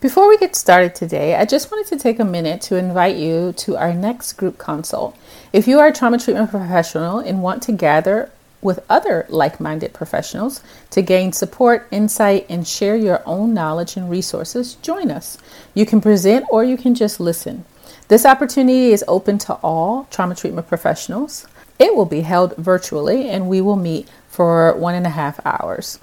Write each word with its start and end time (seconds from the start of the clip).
Before 0.00 0.30
we 0.30 0.38
get 0.38 0.56
started 0.56 0.94
today, 0.94 1.34
I 1.34 1.44
just 1.44 1.70
wanted 1.70 1.86
to 1.88 2.02
take 2.02 2.18
a 2.18 2.24
minute 2.24 2.62
to 2.62 2.76
invite 2.76 3.16
you 3.16 3.52
to 3.58 3.76
our 3.76 3.92
next 3.92 4.32
group 4.32 4.56
consult. 4.56 5.14
If 5.52 5.68
you 5.68 5.78
are 5.78 5.88
a 5.88 5.92
trauma 5.92 6.18
treatment 6.18 6.50
professional 6.50 7.18
and 7.18 7.42
want 7.42 7.62
to 7.64 7.72
gather 7.72 8.30
with 8.62 8.82
other 8.88 9.26
like 9.28 9.60
minded 9.60 9.92
professionals 9.92 10.62
to 10.88 11.02
gain 11.02 11.34
support, 11.34 11.86
insight, 11.90 12.46
and 12.48 12.66
share 12.66 12.96
your 12.96 13.22
own 13.26 13.52
knowledge 13.52 13.98
and 13.98 14.08
resources, 14.08 14.76
join 14.76 15.10
us. 15.10 15.36
You 15.74 15.84
can 15.84 16.00
present 16.00 16.46
or 16.48 16.64
you 16.64 16.78
can 16.78 16.94
just 16.94 17.20
listen. 17.20 17.66
This 18.08 18.24
opportunity 18.24 18.92
is 18.92 19.04
open 19.06 19.36
to 19.40 19.52
all 19.56 20.08
trauma 20.10 20.34
treatment 20.34 20.66
professionals. 20.66 21.46
It 21.78 21.94
will 21.94 22.06
be 22.06 22.22
held 22.22 22.56
virtually 22.56 23.28
and 23.28 23.50
we 23.50 23.60
will 23.60 23.76
meet 23.76 24.08
for 24.30 24.74
one 24.78 24.94
and 24.94 25.06
a 25.06 25.10
half 25.10 25.44
hours. 25.44 25.98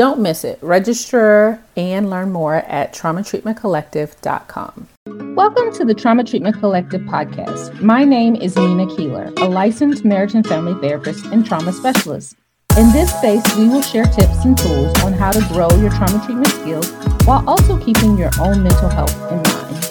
Don't 0.00 0.20
miss 0.20 0.44
it. 0.44 0.58
Register 0.62 1.62
and 1.76 2.08
learn 2.08 2.32
more 2.32 2.54
at 2.54 2.94
traumatreatmentcollective.com. 2.94 4.88
Welcome 5.36 5.74
to 5.74 5.84
the 5.84 5.92
Trauma 5.92 6.24
Treatment 6.24 6.58
Collective 6.58 7.02
podcast. 7.02 7.82
My 7.82 8.06
name 8.06 8.34
is 8.34 8.56
Nina 8.56 8.86
Keeler, 8.96 9.30
a 9.36 9.46
licensed 9.46 10.02
marriage 10.06 10.32
and 10.32 10.46
family 10.46 10.72
therapist 10.80 11.26
and 11.26 11.44
trauma 11.44 11.74
specialist. 11.74 12.34
In 12.78 12.90
this 12.92 13.14
space, 13.14 13.44
we 13.58 13.68
will 13.68 13.82
share 13.82 14.06
tips 14.06 14.42
and 14.46 14.56
tools 14.56 14.98
on 15.04 15.12
how 15.12 15.32
to 15.32 15.46
grow 15.52 15.68
your 15.72 15.90
trauma 15.90 16.24
treatment 16.24 16.48
skills 16.48 16.90
while 17.26 17.46
also 17.46 17.76
keeping 17.84 18.16
your 18.16 18.30
own 18.40 18.62
mental 18.62 18.88
health 18.88 19.14
in 19.30 19.42
mind. 19.42 19.84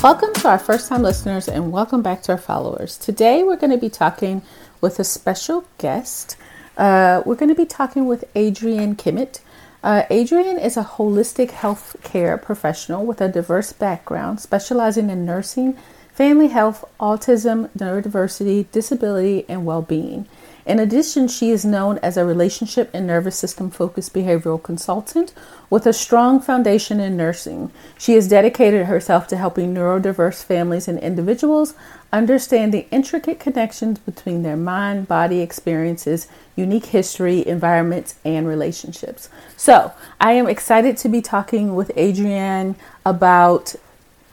Welcome 0.00 0.32
to 0.34 0.48
our 0.48 0.60
first 0.60 0.88
time 0.88 1.02
listeners 1.02 1.48
and 1.48 1.72
welcome 1.72 2.02
back 2.02 2.22
to 2.22 2.30
our 2.32 2.38
followers. 2.38 2.96
Today, 2.96 3.42
we're 3.42 3.56
going 3.56 3.72
to 3.72 3.76
be 3.76 3.90
talking 3.90 4.42
with 4.80 5.00
a 5.00 5.04
special 5.04 5.64
guest. 5.78 6.36
Uh, 6.76 7.22
we're 7.26 7.34
going 7.34 7.48
to 7.48 7.54
be 7.54 7.66
talking 7.66 8.06
with 8.06 8.24
Adrianne 8.34 8.96
Kmet. 8.96 9.40
Uh, 9.82 10.02
Adrianne 10.10 10.62
is 10.62 10.76
a 10.76 10.84
holistic 10.84 11.50
health 11.50 11.96
care 12.02 12.36
professional 12.36 13.04
with 13.04 13.20
a 13.20 13.28
diverse 13.28 13.72
background, 13.72 14.40
specializing 14.40 15.10
in 15.10 15.24
nursing, 15.24 15.76
family 16.12 16.48
health, 16.48 16.84
autism, 16.98 17.68
neurodiversity, 17.70 18.70
disability, 18.72 19.44
and 19.48 19.64
well 19.64 19.82
being. 19.82 20.26
In 20.66 20.78
addition, 20.78 21.28
she 21.28 21.50
is 21.50 21.64
known 21.64 21.98
as 21.98 22.16
a 22.16 22.24
relationship 22.24 22.90
and 22.92 23.06
nervous 23.06 23.36
system 23.36 23.70
focused 23.70 24.12
behavioral 24.12 24.62
consultant 24.62 25.32
with 25.68 25.86
a 25.86 25.92
strong 25.92 26.40
foundation 26.40 27.00
in 27.00 27.16
nursing. 27.16 27.70
She 27.98 28.14
has 28.14 28.28
dedicated 28.28 28.86
herself 28.86 29.26
to 29.28 29.36
helping 29.36 29.74
neurodiverse 29.74 30.44
families 30.44 30.88
and 30.88 30.98
individuals 30.98 31.74
understand 32.12 32.74
the 32.74 32.86
intricate 32.90 33.38
connections 33.38 33.98
between 33.98 34.42
their 34.42 34.56
mind 34.56 35.08
body 35.08 35.40
experiences, 35.40 36.26
unique 36.56 36.86
history, 36.86 37.46
environments, 37.46 38.16
and 38.24 38.46
relationships. 38.46 39.28
So, 39.56 39.92
I 40.20 40.32
am 40.32 40.48
excited 40.48 40.96
to 40.98 41.08
be 41.08 41.22
talking 41.22 41.74
with 41.74 41.90
Adrianne 41.96 42.74
about 43.06 43.76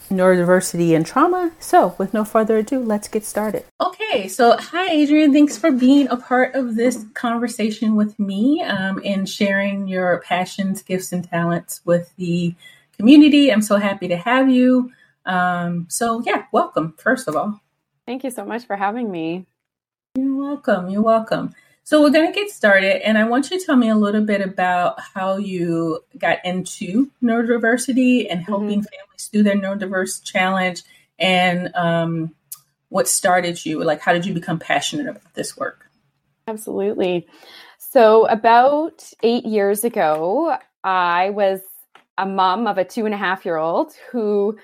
neurodiversity 0.10 0.96
and 0.96 1.06
trauma. 1.06 1.52
So, 1.60 1.96
with 1.98 2.14
no 2.14 2.24
further 2.24 2.58
ado, 2.58 2.80
let's 2.80 3.08
get 3.08 3.26
started. 3.26 3.66
Okay, 3.82 4.28
so 4.28 4.58
hi, 4.58 4.90
Adrian. 4.90 5.34
Thanks 5.34 5.58
for 5.58 5.72
being 5.72 6.08
a 6.10 6.18
part 6.18 6.56
of 6.56 6.76
this 6.76 7.06
conversation 7.14 7.96
with 7.96 8.18
me 8.20 8.62
um, 8.64 9.02
and 9.04 9.28
sharing 9.28 9.88
your 9.88 10.22
passions, 10.22 10.82
gifts, 10.82 11.12
and 11.12 11.28
talents 11.28 11.82
with 11.86 12.14
the 12.18 12.56
community. 12.98 13.52
I'm 13.52 13.62
so 13.62 13.78
happy 13.78 14.08
to 14.08 14.18
have 14.18 14.50
you. 14.50 14.92
Um, 15.26 15.88
so, 15.90 16.22
yeah, 16.26 16.46
welcome, 16.52 16.96
first 16.98 17.28
of 17.28 17.36
all. 17.36 17.62
Thank 18.06 18.24
you 18.24 18.32
so 18.32 18.46
much 18.46 18.66
for 18.66 18.76
having 18.76 19.12
me. 19.12 19.46
You're 20.16 20.36
welcome. 20.36 20.90
You're 20.90 21.02
welcome. 21.02 21.54
So 21.88 22.02
we're 22.02 22.10
going 22.10 22.28
to 22.28 22.38
get 22.38 22.50
started, 22.50 23.08
and 23.08 23.18
I 23.18 23.24
want 23.24 23.50
you 23.50 23.58
to 23.58 23.66
tell 23.66 23.78
me 23.78 23.88
a 23.88 23.96
little 23.96 24.20
bit 24.20 24.42
about 24.42 25.00
how 25.00 25.38
you 25.38 26.04
got 26.18 26.44
into 26.44 27.10
neurodiversity 27.24 28.28
and 28.30 28.42
helping 28.44 28.82
mm-hmm. 28.82 28.94
families 28.94 29.28
through 29.32 29.44
their 29.44 29.56
neurodiverse 29.56 30.22
challenge, 30.22 30.84
and 31.18 31.74
um, 31.76 32.36
what 32.90 33.08
started 33.08 33.66
you. 33.66 33.82
Like, 33.86 34.02
how 34.02 34.12
did 34.12 34.26
you 34.26 34.34
become 34.34 34.60
passionate 34.60 35.08
about 35.08 35.34
this 35.34 35.56
work? 35.56 35.90
Absolutely. 36.50 37.26
So, 37.78 38.26
about 38.26 39.10
eight 39.24 39.46
years 39.46 39.86
ago, 39.86 40.58
I 40.84 41.30
was 41.30 41.62
a 42.18 42.26
mom 42.26 42.68
of 42.68 42.78
a 42.78 42.84
two 42.84 43.06
and 43.06 43.14
a 43.14 43.18
half 43.18 43.46
year 43.46 43.56
old 43.56 43.94
who 44.12 44.58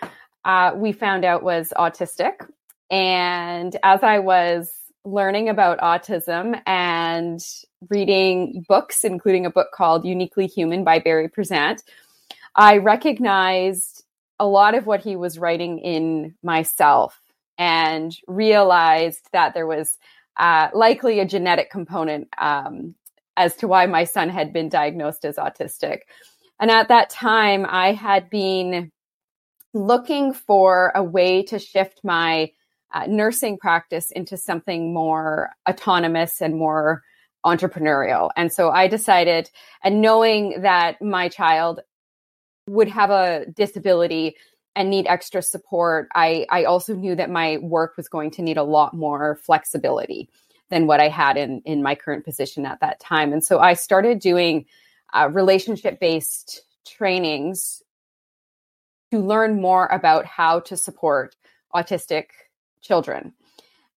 uh, 0.44 0.74
we 0.76 0.92
found 0.92 1.24
out 1.24 1.42
was 1.42 1.72
autistic. 1.78 2.46
And 2.92 3.78
as 3.82 4.04
I 4.04 4.20
was 4.20 4.70
learning 5.06 5.50
about 5.50 5.80
autism 5.80 6.60
and 6.66 7.44
reading 7.90 8.66
books, 8.68 9.04
including 9.04 9.46
a 9.46 9.52
book 9.52 9.68
called 9.74 10.06
Uniquely 10.06 10.48
Human 10.48 10.84
by 10.84 11.00
Barry 11.00 11.28
Prizant, 11.28 11.84
I 12.56 12.78
recognized 12.78 14.04
a 14.40 14.48
lot 14.48 14.76
of 14.76 14.86
what 14.86 15.02
he 15.02 15.16
was 15.16 15.40
writing 15.40 15.80
in 15.80 16.36
myself 16.44 17.20
and 17.58 18.16
realized 18.28 19.28
that 19.32 19.54
there 19.54 19.68
was 19.68 19.98
uh, 20.38 20.70
likely 20.74 21.20
a 21.20 21.26
genetic 21.26 21.70
component 21.70 22.28
um, 22.38 22.96
as 23.38 23.56
to 23.58 23.68
why 23.68 23.86
my 23.86 24.04
son 24.04 24.30
had 24.30 24.54
been 24.54 24.70
diagnosed 24.70 25.26
as 25.26 25.36
autistic. 25.36 26.00
And 26.60 26.72
at 26.72 26.88
that 26.88 27.10
time, 27.10 27.66
I 27.68 27.94
had 27.94 28.30
been 28.30 28.92
looking 29.74 30.34
for 30.34 30.92
a 30.96 31.04
way 31.04 31.44
to 31.44 31.60
shift 31.60 32.02
my 32.04 32.52
uh, 32.94 33.06
nursing 33.08 33.58
practice 33.58 34.12
into 34.12 34.38
something 34.38 34.94
more 34.94 35.52
autonomous 35.68 36.42
and 36.42 36.56
more 36.56 37.04
entrepreneurial. 37.46 38.30
And 38.38 38.52
so 38.52 38.70
I 38.70 38.88
decided, 38.88 39.50
and 39.84 40.02
knowing 40.02 40.62
that 40.62 41.02
my 41.02 41.28
child 41.28 41.82
would 42.70 42.88
have 42.88 43.10
a 43.10 43.46
disability 43.54 44.38
and 44.76 44.90
need 44.90 45.08
extra 45.08 45.42
support, 45.42 46.08
I, 46.16 46.46
I 46.50 46.64
also 46.64 46.96
knew 46.96 47.16
that 47.16 47.30
my 47.30 47.58
work 47.58 47.98
was 47.98 48.08
going 48.08 48.32
to 48.32 48.42
need 48.42 48.58
a 48.58 48.64
lot 48.64 48.94
more 48.94 49.36
flexibility 49.44 50.30
than 50.70 50.88
what 50.88 51.00
I 51.00 51.10
had 51.10 51.38
in, 51.38 51.62
in 51.66 51.84
my 51.84 51.96
current 51.96 52.24
position 52.24 52.66
at 52.66 52.80
that 52.80 53.00
time. 53.00 53.34
And 53.34 53.44
so 53.44 53.60
I 53.60 53.74
started 53.74 54.20
doing 54.20 54.66
uh, 55.14 55.30
relationship 55.32 56.00
based 56.00 56.62
trainings 56.88 57.84
to 59.12 59.20
learn 59.20 59.62
more 59.62 59.88
about 59.88 60.26
how 60.26 60.62
to 60.62 60.78
support 60.78 61.36
autistic 61.76 62.28
children. 62.84 63.34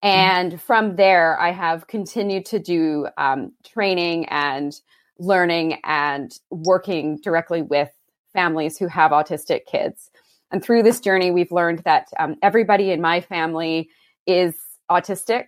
Mm-hmm. 0.02 0.08
And 0.08 0.62
from 0.62 0.97
there, 0.97 1.38
I 1.38 1.52
have 1.52 1.86
continued 1.86 2.47
to 2.47 2.58
do 2.58 3.08
um, 3.19 3.52
training 3.64 4.26
and 4.26 4.72
learning 5.19 5.78
and 5.84 6.32
working 6.50 7.19
directly 7.22 7.62
with 7.62 7.91
families 8.32 8.78
who 8.78 8.86
have 8.88 9.10
autistic 9.10 9.66
kids. 9.66 10.10
And 10.50 10.62
through 10.62 10.82
this 10.82 11.00
journey, 11.00 11.30
we've 11.30 11.50
learned 11.50 11.80
that 11.80 12.08
um, 12.19 12.36
everybody 12.42 12.92
in 12.92 13.00
my 13.00 13.20
family 13.20 13.91
is 14.26 14.54
autistic. 14.91 15.47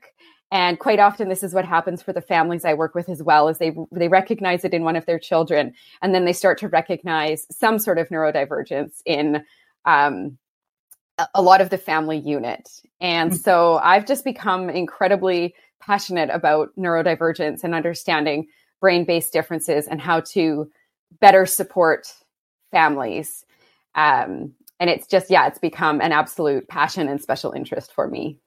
And 0.51 0.79
quite 0.79 0.99
often, 0.99 1.29
this 1.29 1.43
is 1.43 1.53
what 1.53 1.67
happens 1.67 2.03
for 2.03 2.15
the 2.15 2.23
families 2.23 2.65
I 2.65 2.73
work 2.73 2.95
with 2.95 3.09
as 3.11 3.23
well, 3.23 3.49
is 3.49 3.59
they 3.59 3.77
they 3.93 4.09
recognize 4.09 4.65
it 4.65 4.73
in 4.73 4.83
one 4.83 4.97
of 4.97 5.05
their 5.05 5.19
children, 5.19 5.75
and 6.01 6.15
then 6.15 6.25
they 6.25 6.33
start 6.33 6.59
to 6.61 6.69
recognize 6.69 7.47
some 7.51 7.79
sort 7.79 7.99
of 7.99 8.09
neurodivergence 8.09 9.03
in 9.05 9.45
um, 9.85 10.39
a 11.35 11.43
lot 11.43 11.61
of 11.61 11.71
the 11.71 11.79
family 11.79 12.19
unit. 12.19 12.69
And 13.01 13.31
mm-hmm. 13.31 13.39
so 13.39 13.79
I've 13.79 14.07
just 14.07 14.25
become 14.25 14.71
incredibly 14.71 15.55
passionate 15.81 16.31
about 16.31 16.71
neurodivergence 16.77 17.65
and 17.65 17.75
understanding 17.75 18.49
brain 18.81 19.05
based 19.05 19.33
differences 19.33 19.87
and 19.87 20.01
how 20.01 20.21
to 20.21 20.71
better 21.21 21.47
support 21.47 22.13
families. 22.71 23.45
Um, 23.95 24.55
and 24.81 24.91
it's 24.91 25.07
just, 25.07 25.31
yeah, 25.31 25.47
it's 25.47 25.59
become 25.59 26.01
an 26.01 26.13
absolute 26.13 26.69
passion 26.69 27.09
and 27.09 27.21
special 27.21 27.53
interest 27.53 27.93
for 27.93 28.07
me. 28.07 28.39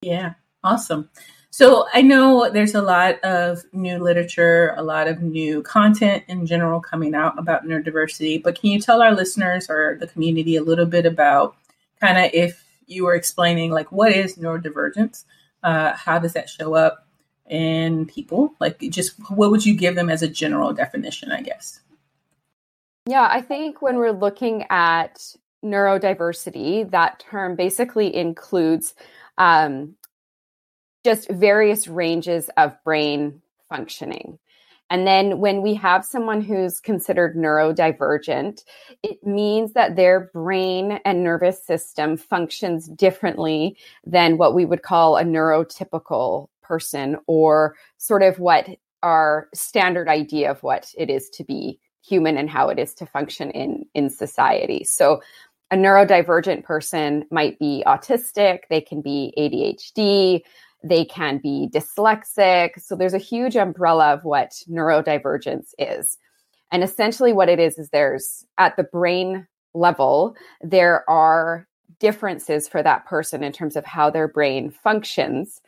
Yeah, 0.00 0.34
awesome. 0.62 1.10
So 1.50 1.86
I 1.94 2.02
know 2.02 2.50
there's 2.50 2.74
a 2.74 2.82
lot 2.82 3.22
of 3.22 3.62
new 3.72 3.98
literature, 3.98 4.74
a 4.76 4.82
lot 4.82 5.06
of 5.06 5.22
new 5.22 5.62
content 5.62 6.24
in 6.26 6.46
general 6.46 6.80
coming 6.80 7.14
out 7.14 7.38
about 7.38 7.64
neurodiversity, 7.64 8.42
but 8.42 8.58
can 8.60 8.70
you 8.70 8.80
tell 8.80 9.02
our 9.02 9.14
listeners 9.14 9.70
or 9.70 9.96
the 10.00 10.08
community 10.08 10.56
a 10.56 10.62
little 10.62 10.86
bit 10.86 11.06
about 11.06 11.54
kind 12.00 12.18
of 12.18 12.30
if 12.32 12.64
you 12.86 13.04
were 13.04 13.14
explaining 13.14 13.70
like 13.70 13.90
what 13.92 14.12
is 14.12 14.36
neurodivergence, 14.36 15.24
uh, 15.62 15.92
how 15.94 16.18
does 16.18 16.34
that 16.34 16.48
show 16.48 16.74
up 16.74 17.06
in 17.48 18.06
people? 18.06 18.54
Like, 18.60 18.78
just 18.90 19.14
what 19.30 19.50
would 19.50 19.64
you 19.64 19.74
give 19.74 19.94
them 19.94 20.10
as 20.10 20.22
a 20.22 20.28
general 20.28 20.72
definition? 20.72 21.32
I 21.32 21.42
guess. 21.42 21.80
Yeah, 23.06 23.28
I 23.30 23.42
think 23.42 23.82
when 23.82 23.96
we're 23.96 24.12
looking 24.12 24.64
at 24.70 25.20
neurodiversity, 25.64 26.90
that 26.90 27.20
term 27.20 27.54
basically 27.56 28.14
includes 28.14 28.94
um, 29.36 29.96
just 31.04 31.30
various 31.30 31.86
ranges 31.86 32.50
of 32.56 32.82
brain 32.82 33.42
functioning. 33.68 34.38
And 34.94 35.08
then 35.08 35.40
when 35.40 35.60
we 35.60 35.74
have 35.74 36.04
someone 36.04 36.40
who's 36.40 36.78
considered 36.78 37.34
neurodivergent, 37.34 38.62
it 39.02 39.26
means 39.26 39.72
that 39.72 39.96
their 39.96 40.30
brain 40.32 41.00
and 41.04 41.24
nervous 41.24 41.60
system 41.60 42.16
functions 42.16 42.86
differently 42.86 43.76
than 44.06 44.38
what 44.38 44.54
we 44.54 44.64
would 44.64 44.82
call 44.82 45.16
a 45.16 45.24
neurotypical 45.24 46.46
person 46.62 47.16
or 47.26 47.74
sort 47.98 48.22
of 48.22 48.38
what 48.38 48.68
our 49.02 49.48
standard 49.52 50.06
idea 50.06 50.48
of 50.48 50.62
what 50.62 50.94
it 50.96 51.10
is 51.10 51.28
to 51.30 51.42
be 51.42 51.80
human 52.00 52.38
and 52.38 52.48
how 52.48 52.68
it 52.68 52.78
is 52.78 52.94
to 52.94 53.04
function 53.04 53.50
in 53.50 53.84
in 53.94 54.08
society. 54.08 54.84
So 54.84 55.20
a 55.72 55.76
neurodivergent 55.76 56.62
person 56.62 57.24
might 57.32 57.58
be 57.58 57.82
autistic, 57.84 58.60
they 58.70 58.80
can 58.80 59.00
be 59.00 59.34
ADHD, 59.36 60.42
they 60.84 61.04
can 61.04 61.38
be 61.38 61.68
dyslexic. 61.72 62.80
So 62.80 62.94
there's 62.94 63.14
a 63.14 63.18
huge 63.18 63.56
umbrella 63.56 64.12
of 64.12 64.24
what 64.24 64.52
neurodivergence 64.68 65.72
is. 65.78 66.18
And 66.70 66.84
essentially 66.84 67.32
what 67.32 67.48
it 67.48 67.58
is 67.58 67.78
is 67.78 67.88
there's 67.90 68.44
at 68.58 68.76
the 68.76 68.84
brain 68.84 69.46
level 69.74 70.36
there 70.60 71.08
are 71.10 71.66
differences 71.98 72.68
for 72.68 72.82
that 72.82 73.06
person 73.06 73.42
in 73.42 73.52
terms 73.52 73.76
of 73.76 73.84
how 73.84 74.10
their 74.10 74.28
brain 74.28 74.70
functions 74.70 75.60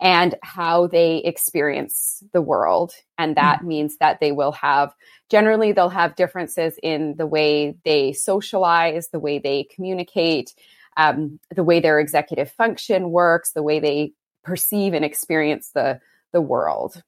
and 0.00 0.34
how 0.42 0.86
they 0.86 1.18
experience 1.18 2.22
the 2.32 2.42
world. 2.42 2.92
And 3.16 3.36
that 3.36 3.58
mm-hmm. 3.58 3.68
means 3.68 3.96
that 3.98 4.20
they 4.20 4.32
will 4.32 4.52
have, 4.52 4.94
generally, 5.28 5.72
they'll 5.72 5.88
have 5.88 6.14
differences 6.14 6.78
in 6.82 7.16
the 7.16 7.26
way 7.26 7.76
they 7.84 8.12
socialize, 8.12 9.08
the 9.08 9.18
way 9.18 9.38
they 9.38 9.64
communicate, 9.74 10.54
um, 10.96 11.40
the 11.54 11.64
way 11.64 11.80
their 11.80 11.98
executive 11.98 12.50
function 12.50 13.10
works, 13.10 13.52
the 13.52 13.62
way 13.62 13.80
they 13.80 14.12
perceive 14.48 14.94
and 14.94 15.04
experience 15.04 15.70
the, 15.70 16.00
the 16.32 16.40
world. 16.40 17.02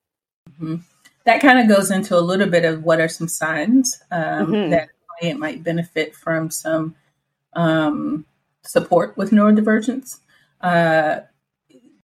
Mm-hmm. 0.50 0.76
That 1.25 1.40
kind 1.40 1.58
of 1.58 1.75
goes 1.75 1.90
into 1.90 2.16
a 2.16 2.20
little 2.20 2.48
bit 2.48 2.64
of 2.64 2.84
what 2.84 3.00
are 3.00 3.08
some 3.08 3.28
signs 3.28 4.00
um, 4.10 4.48
mm-hmm. 4.48 4.70
that 4.70 4.90
client 5.19 5.40
might 5.40 5.64
benefit 5.64 6.14
from 6.14 6.50
some 6.50 6.94
um, 7.54 8.25
support 8.62 9.16
with 9.16 9.31
neurodivergence. 9.31 10.19
Uh, 10.60 11.20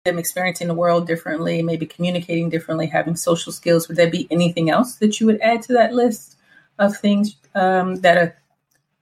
them 0.05 0.19
experiencing 0.19 0.67
the 0.67 0.73
world 0.73 1.07
differently, 1.07 1.63
maybe 1.63 1.85
communicating 1.85 2.49
differently, 2.49 2.85
having 2.85 3.15
social 3.15 3.51
skills. 3.51 3.87
Would 3.87 3.97
there 3.97 4.09
be 4.09 4.27
anything 4.29 4.69
else 4.69 4.95
that 4.97 5.19
you 5.19 5.25
would 5.25 5.41
add 5.41 5.63
to 5.63 5.73
that 5.73 5.93
list 5.93 6.37
of 6.77 6.95
things 6.95 7.35
um, 7.55 7.95
that 7.97 8.17
a, 8.17 8.33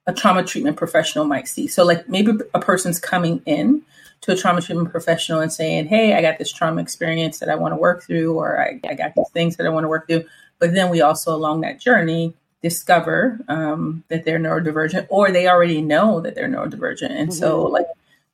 a 0.08 0.14
trauma 0.14 0.44
treatment 0.44 0.78
professional 0.78 1.26
might 1.26 1.50
see? 1.50 1.68
So, 1.68 1.84
like 1.84 2.08
maybe 2.08 2.32
a 2.54 2.60
person's 2.60 3.00
coming 3.00 3.42
in 3.46 3.82
to 4.24 4.32
a 4.32 4.36
trauma 4.36 4.62
treatment 4.62 4.90
professional 4.90 5.42
and 5.42 5.52
saying, 5.52 5.88
Hey, 5.88 6.16
I 6.16 6.22
got 6.22 6.38
this 6.38 6.52
trauma 6.52 6.82
experience 6.82 7.40
that 7.40 7.50
I 7.50 7.56
want 7.56 7.74
to 7.74 7.78
work 7.78 8.04
through, 8.04 8.38
or 8.38 8.60
I, 8.60 8.80
I 8.88 8.94
got 8.94 9.16
these 9.16 9.30
things 9.30 9.58
that 9.58 9.68
I 9.68 9.70
want 9.70 9.84
to 9.84 9.90
work 9.90 10.08
through. 10.08 10.26
But 10.60 10.74
then 10.74 10.90
we 10.90 11.02
also, 11.02 11.36
along 11.36 11.62
that 11.62 11.80
journey, 11.80 12.34
discover 12.62 13.40
um, 13.50 14.04
that 14.08 14.24
they're 14.24 14.40
neurodivergent 14.40 15.08
or 15.10 15.30
they 15.30 15.48
already 15.48 15.82
know 15.82 16.22
that 16.22 16.36
they're 16.36 16.48
neurodivergent. 16.48 17.12
And 17.12 17.30
mm-hmm. 17.30 17.32
so, 17.32 17.64
like, 17.64 17.86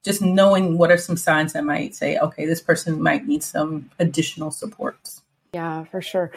just 0.03 0.21
knowing 0.21 0.77
what 0.77 0.91
are 0.91 0.97
some 0.97 1.17
signs 1.17 1.53
that 1.53 1.65
might 1.65 1.95
say, 1.95 2.17
okay, 2.19 2.45
this 2.45 2.61
person 2.61 3.01
might 3.01 3.27
need 3.27 3.43
some 3.43 3.89
additional 3.99 4.51
supports. 4.51 5.23
Yeah, 5.53 5.83
for 5.85 6.01
sure. 6.01 6.31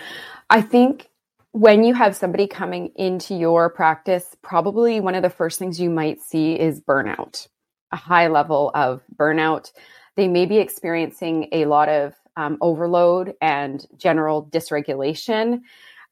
I 0.49 0.62
think 0.62 1.10
when 1.52 1.84
you 1.84 1.93
have 1.93 2.16
somebody 2.16 2.46
coming 2.46 2.90
into 2.96 3.34
your 3.34 3.69
practice, 3.69 4.34
probably 4.40 5.00
one 5.00 5.14
of 5.14 5.22
the 5.22 5.31
first 5.31 5.58
things 5.58 5.78
you 5.78 5.90
might 5.90 6.22
see 6.22 6.58
is 6.58 6.81
burnout, 6.81 7.46
a 7.93 7.97
high 7.97 8.29
level 8.29 8.71
of 8.75 9.03
burnout. 9.15 9.73
They 10.17 10.29
may 10.29 10.47
be 10.47 10.59
experiencing 10.59 11.49
a 11.53 11.67
lot 11.67 11.89
of 11.89 12.15
um, 12.37 12.59
overload 12.61 13.35
and 13.41 13.87
general 13.97 14.47
dysregulation. 14.50 15.61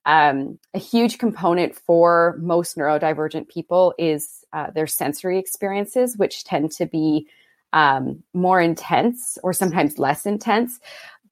Um, 0.07 0.59
a 0.75 0.79
huge 0.79 1.19
component 1.19 1.75
for 1.75 2.37
most 2.41 2.77
neurodivergent 2.77 3.49
people 3.49 3.95
is 3.99 4.45
uh, 4.53 4.71
their 4.71 4.87
sensory 4.87 5.39
experiences, 5.39 6.17
which 6.17 6.45
tend 6.45 6.73
to 6.73 6.87
be 6.87 7.27
um, 7.73 8.23
more 8.35 8.61
intense 8.61 9.39
or 9.43 9.53
sometimes 9.53 9.99
less 9.99 10.27
intense. 10.27 10.81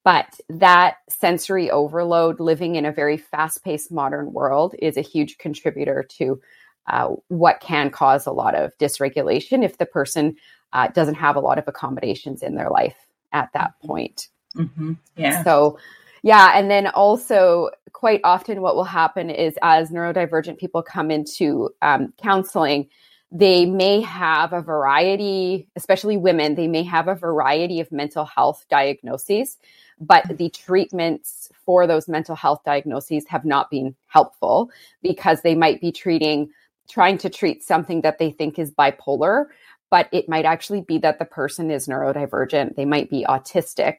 But 0.05 0.41
that 0.49 0.97
sensory 1.09 1.71
overload, 1.71 2.41
living 2.41 2.77
in 2.77 2.87
a 2.87 2.93
very 2.93 3.17
fast 3.17 3.65
paced 3.65 3.91
modern 3.93 4.33
world, 4.33 4.75
is 4.79 4.97
a 4.97 5.03
huge 5.03 5.39
contributor 5.39 6.07
to 6.19 6.41
uh, 6.89 7.15
what 7.29 7.61
can 7.61 7.91
cause 7.91 8.27
a 8.27 8.33
lot 8.33 8.55
of 8.55 8.77
dysregulation 8.79 9.65
if 9.65 9.79
the 9.79 9.87
person 9.87 10.37
uh, 10.73 10.89
doesn't 10.89 11.15
have 11.15 11.37
a 11.37 11.41
lot 11.41 11.59
of 11.59 11.69
accommodations 11.69 12.43
in 12.43 12.55
their 12.55 12.71
life 12.71 12.97
at 13.33 13.53
that 13.53 13.73
point. 13.85 14.29
Mm-hmm. 14.57 14.95
Yeah. 15.17 15.45
So, 15.45 15.79
yeah. 16.23 16.53
And 16.55 16.71
then 16.71 16.89
also, 16.89 17.71
quite 17.93 18.21
often, 18.25 18.61
what 18.61 18.75
will 18.75 18.85
happen 18.85 19.31
is 19.31 19.59
as 19.63 19.91
neurodivergent 19.91 20.59
people 20.59 20.83
come 20.83 21.11
into 21.11 21.71
um, 21.83 22.13
counseling, 22.21 22.89
they 23.31 23.67
may 23.67 24.01
have 24.01 24.53
a 24.53 24.63
variety, 24.63 25.69
especially 25.77 26.17
women, 26.17 26.55
they 26.55 26.67
may 26.67 26.83
have 26.83 27.09
a 27.09 27.15
variety 27.15 27.81
of 27.81 27.93
mental 27.93 28.25
health 28.25 28.65
diagnoses, 28.71 29.59
but 30.01 30.25
the 30.39 30.49
treatments 30.49 31.51
for 31.67 31.87
those 31.87 32.09
mental 32.09 32.35
health 32.35 32.63
diagnoses 32.65 33.27
have 33.29 33.45
not 33.45 33.71
been 33.71 33.95
helpful 34.07 34.71
because 35.03 35.43
they 35.43 35.55
might 35.55 35.81
be 35.81 35.93
treating, 35.93 36.51
trying 36.89 37.19
to 37.19 37.31
treat 37.31 37.63
something 37.63 38.01
that 38.03 38.19
they 38.19 38.31
think 38.31 38.59
is 38.59 38.71
bipolar, 38.71 39.47
but 39.91 40.09
it 40.13 40.29
might 40.29 40.45
actually 40.45 40.81
be 40.81 40.99
that 40.99 41.19
the 41.19 41.25
person 41.25 41.71
is 41.71 41.87
neurodivergent. 41.87 42.77
They 42.77 42.85
might 42.85 43.11
be 43.11 43.25
autistic 43.29 43.97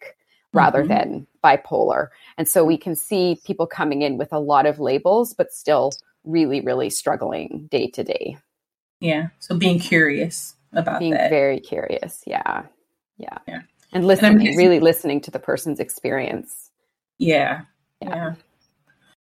rather 0.53 0.79
mm-hmm. 0.79 0.89
than 0.89 1.27
bipolar. 1.43 2.07
And 2.37 2.47
so 2.47 2.65
we 2.65 2.77
can 2.77 2.95
see 2.95 3.39
people 3.45 3.67
coming 3.67 4.01
in 4.01 4.17
with 4.17 4.33
a 4.33 4.39
lot 4.39 4.65
of 4.65 4.79
labels, 4.79 5.33
but 5.33 5.53
still 5.53 5.91
really, 6.23 6.61
really 6.61 6.89
struggling 6.89 7.67
day 7.71 7.87
to 7.87 8.03
day. 8.03 8.37
Yeah. 8.99 9.29
So 9.39 9.57
being 9.57 9.79
curious 9.79 10.55
about 10.73 10.99
being 10.99 11.13
that. 11.13 11.29
very 11.29 11.59
curious. 11.59 12.23
Yeah. 12.25 12.63
Yeah. 13.17 13.37
Yeah. 13.47 13.61
And 13.91 14.05
listening, 14.05 14.47
and 14.47 14.57
really 14.57 14.79
listening 14.79 15.21
to 15.21 15.31
the 15.31 15.39
person's 15.39 15.79
experience. 15.79 16.69
Yeah. 17.17 17.61
Yeah. 18.01 18.09
yeah. 18.09 18.33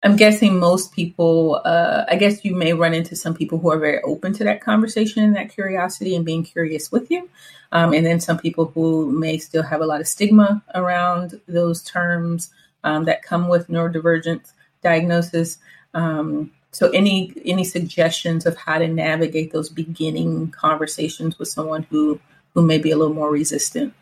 I'm 0.06 0.14
guessing 0.14 0.60
most 0.60 0.92
people, 0.92 1.60
uh, 1.64 2.04
I 2.08 2.14
guess 2.14 2.44
you 2.44 2.54
may 2.54 2.72
run 2.72 2.94
into 2.94 3.16
some 3.16 3.34
people 3.34 3.58
who 3.58 3.72
are 3.72 3.78
very 3.80 4.00
open 4.02 4.32
to 4.34 4.44
that 4.44 4.60
conversation 4.60 5.24
and 5.24 5.34
that 5.34 5.50
curiosity 5.50 6.14
and 6.14 6.24
being 6.24 6.44
curious 6.44 6.92
with 6.92 7.10
you. 7.10 7.28
Um, 7.72 7.92
and 7.92 8.06
then 8.06 8.20
some 8.20 8.38
people 8.38 8.66
who 8.66 9.10
may 9.10 9.36
still 9.38 9.64
have 9.64 9.80
a 9.80 9.84
lot 9.84 10.00
of 10.00 10.06
stigma 10.06 10.62
around 10.76 11.40
those 11.48 11.82
terms 11.82 12.50
um, 12.84 13.06
that 13.06 13.24
come 13.24 13.48
with 13.48 13.66
neurodivergent 13.66 14.52
diagnosis. 14.80 15.58
Um, 15.92 16.52
so 16.70 16.88
any 16.90 17.32
any 17.44 17.64
suggestions 17.64 18.46
of 18.46 18.56
how 18.56 18.78
to 18.78 18.86
navigate 18.86 19.50
those 19.50 19.70
beginning 19.70 20.52
conversations 20.52 21.36
with 21.36 21.48
someone 21.48 21.82
who 21.90 22.20
who 22.54 22.62
may 22.62 22.78
be 22.78 22.92
a 22.92 22.96
little 22.96 23.12
more 23.12 23.32
resistant? 23.32 23.92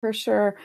For 0.00 0.12
sure. 0.12 0.56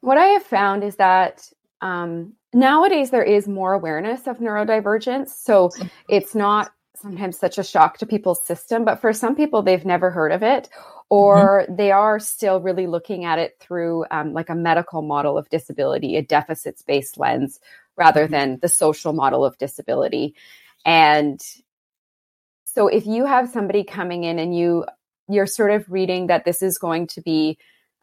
What 0.00 0.18
I 0.18 0.26
have 0.26 0.42
found 0.42 0.82
is 0.82 0.96
that 0.96 1.52
um, 1.80 2.32
nowadays 2.52 3.10
there 3.10 3.22
is 3.22 3.48
more 3.48 3.72
awareness 3.72 4.26
of 4.26 4.38
neurodivergence. 4.38 5.30
So 5.30 5.70
it's 6.08 6.34
not 6.34 6.70
sometimes 6.96 7.38
such 7.38 7.58
a 7.58 7.64
shock 7.64 7.98
to 7.98 8.06
people's 8.06 8.44
system, 8.44 8.84
but 8.84 9.00
for 9.00 9.12
some 9.12 9.36
people, 9.36 9.62
they've 9.62 9.84
never 9.84 10.10
heard 10.10 10.32
of 10.32 10.42
it 10.42 10.68
or 11.10 11.62
mm-hmm. 11.62 11.76
they 11.76 11.90
are 11.92 12.18
still 12.18 12.60
really 12.60 12.86
looking 12.86 13.24
at 13.24 13.38
it 13.38 13.56
through 13.60 14.04
um, 14.10 14.32
like 14.32 14.50
a 14.50 14.54
medical 14.54 15.02
model 15.02 15.38
of 15.38 15.48
disability, 15.48 16.16
a 16.16 16.22
deficits 16.22 16.82
based 16.82 17.18
lens, 17.18 17.60
rather 17.96 18.24
mm-hmm. 18.24 18.32
than 18.32 18.58
the 18.60 18.68
social 18.68 19.12
model 19.12 19.44
of 19.44 19.56
disability. 19.58 20.34
And 20.84 21.40
so 22.64 22.88
if 22.88 23.06
you 23.06 23.26
have 23.26 23.48
somebody 23.48 23.84
coming 23.84 24.24
in 24.24 24.38
and 24.38 24.56
you 24.56 24.84
you're 25.30 25.46
sort 25.46 25.70
of 25.70 25.90
reading 25.90 26.28
that 26.28 26.46
this 26.46 26.62
is 26.62 26.78
going 26.78 27.06
to 27.06 27.20
be 27.20 27.58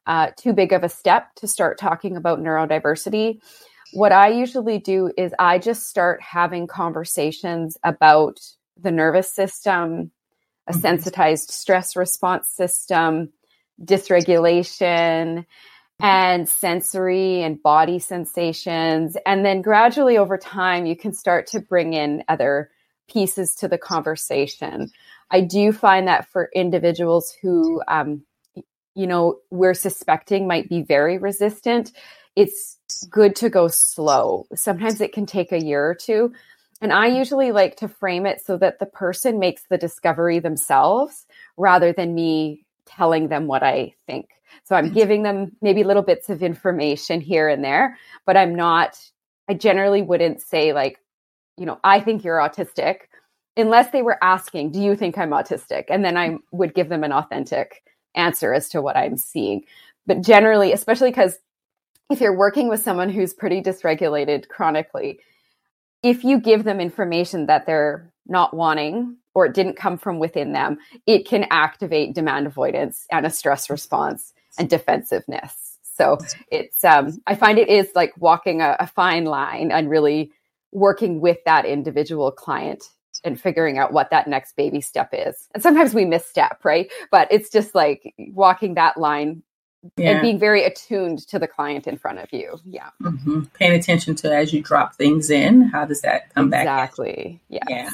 uh, 0.05 0.29
too 0.37 0.53
big 0.53 0.73
of 0.73 0.83
a 0.83 0.89
step 0.89 1.33
to 1.35 1.47
start 1.47 1.79
talking 1.79 2.15
about 2.15 2.39
neurodiversity, 2.39 3.41
what 3.95 4.11
I 4.11 4.27
usually 4.27 4.77
do 4.77 5.09
is 5.17 5.33
I 5.39 5.57
just 5.57 5.87
start 5.87 6.21
having 6.21 6.67
conversations 6.67 7.77
about 7.81 8.39
the 8.77 8.91
nervous 8.91 9.31
system, 9.31 10.11
a 10.67 10.73
mm-hmm. 10.73 10.81
sensitized 10.81 11.49
stress 11.49 11.95
response 11.95 12.49
system, 12.49 13.31
dysregulation, 13.81 15.45
and 16.01 16.49
sensory 16.49 17.41
and 17.41 17.63
body 17.63 17.99
sensations. 17.99 19.15
And 19.25 19.45
then 19.45 19.61
gradually 19.61 20.17
over 20.17 20.37
time, 20.37 20.85
you 20.85 20.97
can 20.97 21.13
start 21.13 21.47
to 21.47 21.61
bring 21.61 21.93
in 21.93 22.25
other 22.27 22.69
pieces 23.09 23.55
to 23.55 23.69
the 23.69 23.77
conversation. 23.77 24.91
I 25.31 25.39
do 25.39 25.71
find 25.71 26.09
that 26.09 26.27
for 26.27 26.49
individuals 26.53 27.33
who, 27.41 27.81
um, 27.87 28.23
you 28.93 29.07
know, 29.07 29.37
we're 29.51 29.73
suspecting 29.73 30.47
might 30.47 30.67
be 30.67 30.81
very 30.81 31.17
resistant, 31.17 31.93
it's 32.35 32.74
good 33.09 33.35
to 33.37 33.49
go 33.49 33.67
slow. 33.67 34.47
Sometimes 34.55 35.01
it 35.01 35.13
can 35.13 35.25
take 35.25 35.51
a 35.51 35.63
year 35.63 35.85
or 35.85 35.95
two. 35.95 36.33
And 36.81 36.91
I 36.91 37.07
usually 37.07 37.51
like 37.51 37.77
to 37.77 37.87
frame 37.87 38.25
it 38.25 38.41
so 38.45 38.57
that 38.57 38.79
the 38.79 38.85
person 38.85 39.39
makes 39.39 39.63
the 39.63 39.77
discovery 39.77 40.39
themselves 40.39 41.25
rather 41.57 41.93
than 41.93 42.13
me 42.13 42.65
telling 42.85 43.29
them 43.29 43.47
what 43.47 43.63
I 43.63 43.95
think. 44.05 44.29
So 44.63 44.75
I'm 44.75 44.91
giving 44.91 45.23
them 45.23 45.55
maybe 45.61 45.83
little 45.83 46.03
bits 46.03 46.29
of 46.29 46.43
information 46.43 47.21
here 47.21 47.49
and 47.49 47.63
there, 47.63 47.97
but 48.25 48.37
I'm 48.37 48.55
not, 48.55 48.99
I 49.49 49.53
generally 49.53 50.01
wouldn't 50.01 50.41
say, 50.41 50.73
like, 50.73 50.99
you 51.57 51.65
know, 51.65 51.79
I 51.83 51.99
think 51.99 52.23
you're 52.23 52.37
autistic 52.37 53.01
unless 53.57 53.91
they 53.91 54.01
were 54.01 54.21
asking, 54.21 54.71
do 54.71 54.81
you 54.81 54.95
think 54.95 55.17
I'm 55.17 55.29
autistic? 55.29 55.85
And 55.89 56.03
then 56.03 56.17
I 56.17 56.37
would 56.51 56.73
give 56.73 56.89
them 56.89 57.03
an 57.03 57.13
authentic 57.13 57.83
answer 58.13 58.53
as 58.53 58.69
to 58.69 58.81
what 58.81 58.97
I'm 58.97 59.17
seeing. 59.17 59.63
But 60.05 60.21
generally, 60.21 60.71
especially 60.73 61.09
because 61.09 61.37
if 62.09 62.21
you're 62.21 62.37
working 62.37 62.69
with 62.69 62.83
someone 62.83 63.09
who's 63.09 63.33
pretty 63.33 63.61
dysregulated 63.61 64.47
chronically, 64.47 65.19
if 66.03 66.23
you 66.23 66.39
give 66.39 66.63
them 66.63 66.79
information 66.79 67.47
that 67.47 67.65
they're 67.65 68.11
not 68.27 68.53
wanting 68.53 69.17
or 69.33 69.45
it 69.45 69.53
didn't 69.53 69.75
come 69.75 69.97
from 69.97 70.19
within 70.19 70.53
them, 70.53 70.77
it 71.05 71.27
can 71.27 71.45
activate 71.49 72.13
demand 72.13 72.47
avoidance 72.47 73.05
and 73.11 73.25
a 73.25 73.29
stress 73.29 73.69
response 73.69 74.33
and 74.57 74.69
defensiveness. 74.69 75.77
So 75.81 76.17
it's, 76.51 76.83
um, 76.83 77.21
I 77.25 77.35
find 77.35 77.57
it 77.57 77.69
is 77.69 77.89
like 77.95 78.13
walking 78.17 78.61
a, 78.61 78.75
a 78.79 78.87
fine 78.87 79.25
line 79.25 79.71
and 79.71 79.89
really 79.89 80.31
working 80.71 81.21
with 81.21 81.37
that 81.45 81.65
individual 81.65 82.31
client 82.31 82.83
and 83.23 83.39
figuring 83.39 83.77
out 83.77 83.93
what 83.93 84.09
that 84.11 84.27
next 84.27 84.55
baby 84.55 84.81
step 84.81 85.09
is. 85.13 85.47
And 85.53 85.63
sometimes 85.63 85.93
we 85.93 86.05
misstep, 86.05 86.63
right? 86.63 86.91
But 87.11 87.29
it's 87.31 87.49
just 87.49 87.73
like 87.73 88.13
walking 88.17 88.75
that 88.75 88.97
line 88.97 89.41
yeah. 89.97 90.11
and 90.11 90.21
being 90.21 90.39
very 90.39 90.63
attuned 90.63 91.19
to 91.27 91.39
the 91.39 91.47
client 91.47 91.87
in 91.87 91.97
front 91.97 92.19
of 92.19 92.31
you. 92.31 92.59
Yeah. 92.65 92.89
Mm-hmm. 93.01 93.43
Paying 93.53 93.79
attention 93.79 94.15
to 94.15 94.35
as 94.35 94.53
you 94.53 94.61
drop 94.61 94.95
things 94.95 95.29
in, 95.29 95.61
how 95.63 95.85
does 95.85 96.01
that 96.01 96.33
come 96.33 96.47
exactly. 96.47 96.59
back? 96.59 97.17
Exactly. 97.17 97.41
Yes. 97.49 97.63
Yeah. 97.69 97.89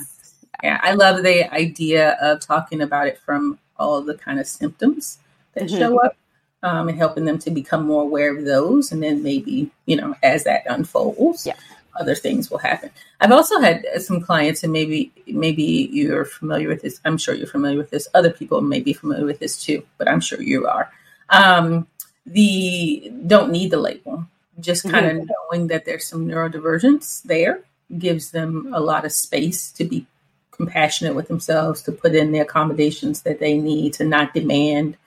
Yeah. 0.63 0.79
I 0.83 0.93
love 0.93 1.24
the 1.24 1.53
idea 1.53 2.17
of 2.21 2.39
talking 2.39 2.81
about 2.81 3.07
it 3.07 3.19
from 3.19 3.60
all 3.77 4.01
the 4.01 4.17
kind 4.17 4.39
of 4.39 4.48
symptoms 4.48 5.19
that 5.53 5.65
mm-hmm. 5.65 5.77
show 5.77 6.00
up 6.00 6.15
um, 6.63 6.89
and 6.89 6.98
helping 6.98 7.25
them 7.25 7.39
to 7.39 7.51
become 7.51 7.86
more 7.86 8.03
aware 8.03 8.36
of 8.36 8.45
those. 8.45 8.91
And 8.91 9.01
then 9.01 9.24
maybe, 9.24 9.71
you 9.86 9.95
know, 9.95 10.15
as 10.21 10.43
that 10.43 10.63
unfolds, 10.67 11.45
yeah. 11.45 11.55
other 12.00 12.15
things 12.15 12.51
will 12.51 12.60
happen. 12.60 12.91
I've 13.19 13.31
also 13.31 13.60
had 13.60 13.86
some 14.01 14.21
clients, 14.21 14.63
and 14.63 14.74
maybe 14.74 15.12
maybe 15.27 15.89
you're 15.91 16.25
familiar 16.25 16.67
with 16.67 16.81
this. 16.81 17.00
I'm 17.05 17.17
sure 17.17 17.36
you're 17.36 17.48
familiar 17.48 17.77
with 17.77 17.91
this. 17.91 18.07
Other 18.13 18.31
people 18.31 18.62
may 18.62 18.79
be 18.79 18.93
familiar 18.93 19.25
with 19.25 19.39
this 19.39 19.63
too, 19.63 19.83
but 19.98 20.07
I'm 20.07 20.21
sure 20.21 20.41
you 20.41 20.67
are. 20.67 20.91
Um, 21.31 21.88
the 22.25 23.11
don't 23.25 23.51
need 23.51 23.71
the 23.71 23.77
label, 23.77 24.25
just 24.59 24.83
kind 24.83 25.05
mm-hmm. 25.05 25.19
of 25.21 25.29
knowing 25.51 25.67
that 25.67 25.85
there's 25.85 26.05
some 26.05 26.27
neurodivergence 26.27 27.23
there 27.23 27.61
gives 27.97 28.31
them 28.31 28.71
a 28.73 28.79
lot 28.79 29.05
of 29.05 29.11
space 29.11 29.71
to 29.73 29.83
be 29.83 30.05
compassionate 30.51 31.15
with 31.15 31.27
themselves, 31.27 31.81
to 31.81 31.91
put 31.91 32.15
in 32.15 32.31
the 32.31 32.39
accommodations 32.39 33.23
that 33.23 33.39
they 33.39 33.57
need, 33.57 33.93
to 33.93 34.05
not 34.05 34.33
demand 34.33 34.97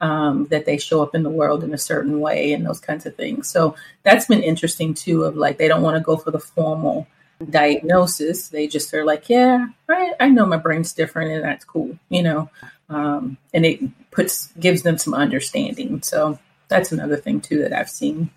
um, 0.00 0.46
that 0.46 0.64
they 0.64 0.78
show 0.78 1.02
up 1.02 1.14
in 1.14 1.22
the 1.22 1.30
world 1.30 1.62
in 1.62 1.74
a 1.74 1.78
certain 1.78 2.20
way 2.20 2.52
and 2.52 2.64
those 2.64 2.80
kinds 2.80 3.06
of 3.06 3.16
things. 3.16 3.48
So 3.48 3.74
that's 4.02 4.26
been 4.26 4.42
interesting 4.42 4.94
too. 4.94 5.24
Of 5.24 5.36
like 5.36 5.58
they 5.58 5.68
don't 5.68 5.82
want 5.82 5.96
to 5.96 6.02
go 6.02 6.16
for 6.16 6.30
the 6.30 6.38
formal 6.38 7.06
diagnosis. 7.48 8.48
They 8.48 8.66
just 8.66 8.92
are 8.94 9.04
like, 9.04 9.28
yeah, 9.28 9.68
I, 9.88 10.14
I 10.20 10.28
know 10.28 10.46
my 10.46 10.56
brain's 10.56 10.92
different 10.92 11.32
and 11.32 11.44
that's 11.44 11.64
cool, 11.64 11.98
you 12.08 12.22
know. 12.22 12.50
Um, 12.88 13.36
and 13.52 13.66
it 13.66 13.80
puts 14.10 14.52
gives 14.58 14.82
them 14.82 14.98
some 14.98 15.14
understanding. 15.14 16.02
So 16.02 16.38
that's 16.68 16.92
another 16.92 17.16
thing 17.16 17.40
too 17.40 17.58
that 17.62 17.72
I've 17.72 17.90
seen. 17.90 18.30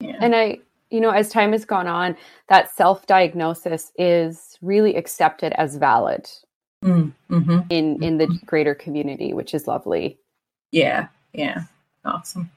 Yeah. 0.00 0.16
And 0.20 0.34
I, 0.34 0.58
you 0.90 1.00
know, 1.00 1.10
as 1.10 1.28
time 1.28 1.52
has 1.52 1.64
gone 1.64 1.86
on, 1.86 2.16
that 2.48 2.74
self 2.74 3.06
diagnosis 3.06 3.92
is 3.98 4.58
really 4.62 4.96
accepted 4.96 5.52
as 5.54 5.76
valid 5.76 6.28
mm, 6.84 7.12
mm-hmm. 7.30 7.60
in 7.70 8.02
in 8.02 8.18
the 8.18 8.26
mm-hmm. 8.26 8.46
greater 8.46 8.74
community, 8.74 9.32
which 9.32 9.54
is 9.54 9.66
lovely. 9.66 10.18
Yeah, 10.72 11.08
yeah, 11.32 11.64
awesome. 12.04 12.50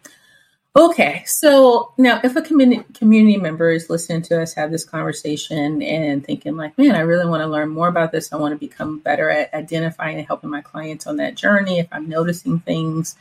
Okay, 0.75 1.21
so 1.27 1.93
now 1.99 2.19
if 2.23 2.35
a 2.35 2.41
community 2.41 2.83
community 2.95 3.37
member 3.37 3.69
is 3.69 3.91
listening 3.91 4.23
to 4.23 4.41
us 4.41 4.55
have 4.55 4.71
this 4.71 4.83
conversation 4.83 5.83
and 5.83 6.25
thinking 6.25 6.57
like, 6.57 6.75
man, 6.79 6.95
I 6.95 7.01
really 7.01 7.27
want 7.27 7.41
to 7.41 7.47
learn 7.47 7.69
more 7.69 7.87
about 7.87 8.11
this. 8.11 8.33
I 8.33 8.37
want 8.37 8.53
to 8.53 8.57
become 8.57 8.97
better 8.97 9.29
at 9.29 9.53
identifying 9.53 10.17
and 10.17 10.25
helping 10.25 10.49
my 10.49 10.61
clients 10.61 11.05
on 11.05 11.17
that 11.17 11.35
journey. 11.35 11.77
If 11.77 11.87
I'm 11.91 12.09
noticing 12.09 12.59
things, 12.59 13.15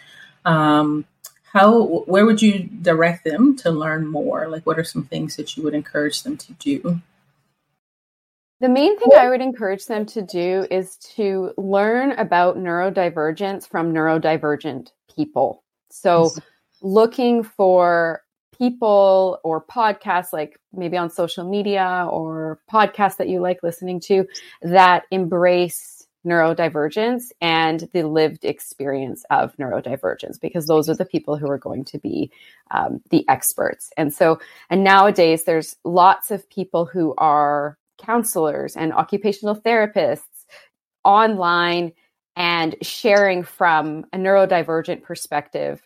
um, 0.46 1.04
how 1.52 2.04
where 2.06 2.24
would 2.24 2.40
you 2.40 2.60
direct 2.60 3.24
them 3.24 3.54
to 3.58 3.70
learn 3.70 4.06
more? 4.06 4.48
Like, 4.48 4.64
what 4.64 4.78
are 4.78 4.84
some 4.84 5.04
things 5.04 5.36
that 5.36 5.54
you 5.54 5.62
would 5.62 5.74
encourage 5.74 6.22
them 6.22 6.38
to 6.38 6.52
do? 6.54 7.02
The 8.60 8.70
main 8.70 8.98
thing 8.98 9.10
I 9.18 9.28
would 9.28 9.42
encourage 9.42 9.84
them 9.84 10.06
to 10.06 10.22
do 10.22 10.66
is 10.70 10.96
to 11.16 11.52
learn 11.58 12.12
about 12.12 12.56
neurodivergence 12.56 13.68
from 13.68 13.92
neurodivergent 13.92 14.92
people. 15.14 15.62
So 15.90 16.30
looking 16.82 17.42
for 17.42 18.22
people 18.56 19.38
or 19.44 19.64
podcasts 19.64 20.32
like 20.32 20.58
maybe 20.72 20.96
on 20.96 21.10
social 21.10 21.48
media 21.48 22.06
or 22.10 22.60
podcasts 22.70 23.16
that 23.16 23.28
you 23.28 23.40
like 23.40 23.62
listening 23.62 23.98
to 23.98 24.26
that 24.62 25.04
embrace 25.10 26.06
neurodivergence 26.26 27.32
and 27.40 27.88
the 27.92 28.04
lived 28.04 28.44
experience 28.44 29.24
of 29.30 29.56
neurodivergence 29.56 30.40
because 30.40 30.66
those 30.66 30.88
are 30.88 30.94
the 30.94 31.04
people 31.04 31.36
who 31.36 31.50
are 31.50 31.58
going 31.58 31.84
to 31.84 31.98
be 31.98 32.30
um, 32.70 33.00
the 33.10 33.28
experts. 33.28 33.90
And 33.96 34.12
so 34.14 34.38
and 34.70 34.84
nowadays 34.84 35.44
there's 35.44 35.76
lots 35.84 36.30
of 36.30 36.48
people 36.48 36.84
who 36.84 37.14
are 37.18 37.76
counselors 38.00 38.76
and 38.76 38.92
occupational 38.92 39.56
therapists 39.56 40.20
online 41.04 41.92
and 42.36 42.76
sharing 42.82 43.42
from 43.42 44.04
a 44.12 44.16
neurodivergent 44.16 45.02
perspective 45.02 45.82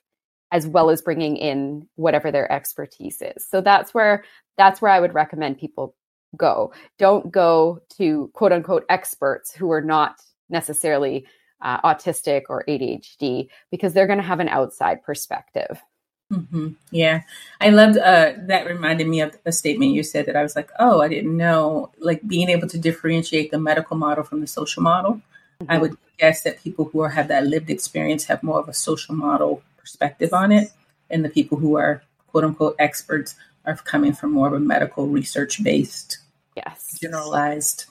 as 0.53 0.67
well 0.67 0.91
as 0.91 1.03
bringing 1.03 1.37
in 1.37 1.87
whatever 1.97 2.31
their 2.31 2.51
expertise 2.51 3.21
is. 3.21 3.47
So 3.47 3.61
that's 3.61 3.93
where 3.93 4.25
that's 4.57 4.81
where 4.81 4.93
I 4.93 5.01
would 5.01 5.15
recommend 5.15 5.59
people 5.59 5.95
go. 6.37 6.73
Don't 6.99 7.31
go 7.31 7.83
to 7.97 8.31
quote 8.33 8.53
unquote 8.53 8.85
experts 8.89 9.55
who 9.55 9.71
are 9.73 9.81
not 9.81 10.21
necessarily 10.49 11.27
uh, 11.61 11.81
autistic 11.81 12.43
or 12.49 12.65
ADHD 12.69 13.49
because 13.71 13.93
they're 13.93 14.07
going 14.07 14.19
to 14.19 14.25
have 14.25 14.41
an 14.41 14.49
outside 14.49 15.03
perspective. 15.03 15.83
Mm-hmm. 16.33 16.71
Yeah, 16.91 17.23
I 17.61 17.71
loved 17.71 17.99
uh, 17.99 18.33
that. 18.47 18.67
Reminded 18.67 19.07
me 19.07 19.21
of 19.21 19.37
a 19.47 19.53
statement 19.53 19.93
you 19.93 20.03
said 20.03 20.27
that 20.27 20.35
I 20.35 20.43
was 20.43 20.57
like, 20.57 20.71
oh, 20.81 21.01
I 21.01 21.07
didn't 21.07 21.37
know. 21.37 21.93
Like 21.99 22.27
being 22.27 22.49
able 22.49 22.69
to 22.69 22.79
differentiate 22.79 23.53
the 23.53 23.61
medical 23.61 23.97
model 23.97 24.25
from 24.25 24.41
the 24.41 24.49
social 24.49 24.83
model. 24.83 25.21
Mm-hmm. 25.61 25.71
I 25.71 25.79
would 25.79 25.97
guess 26.19 26.43
that 26.43 26.63
people 26.63 26.87
who 26.87 27.01
are, 27.01 27.11
have 27.11 27.29
that 27.29 27.47
lived 27.47 27.71
experience 27.71 28.25
have 28.25 28.43
more 28.43 28.59
of 28.59 28.69
a 28.69 28.75
social 28.75 29.15
model 29.15 29.63
perspective 29.87 30.35
on 30.35 30.51
it. 30.51 30.73
And 31.11 31.25
the 31.25 31.29
people 31.29 31.57
who 31.57 31.77
are 31.77 32.03
quote 32.27 32.43
unquote 32.43 32.75
experts 32.81 33.37
are 33.65 33.77
coming 33.77 34.13
from 34.13 34.33
more 34.33 34.49
of 34.49 34.53
a 34.53 34.61
medical 34.61 35.07
research 35.07 35.63
based, 35.63 36.19
yes, 36.57 36.99
generalized. 37.01 37.87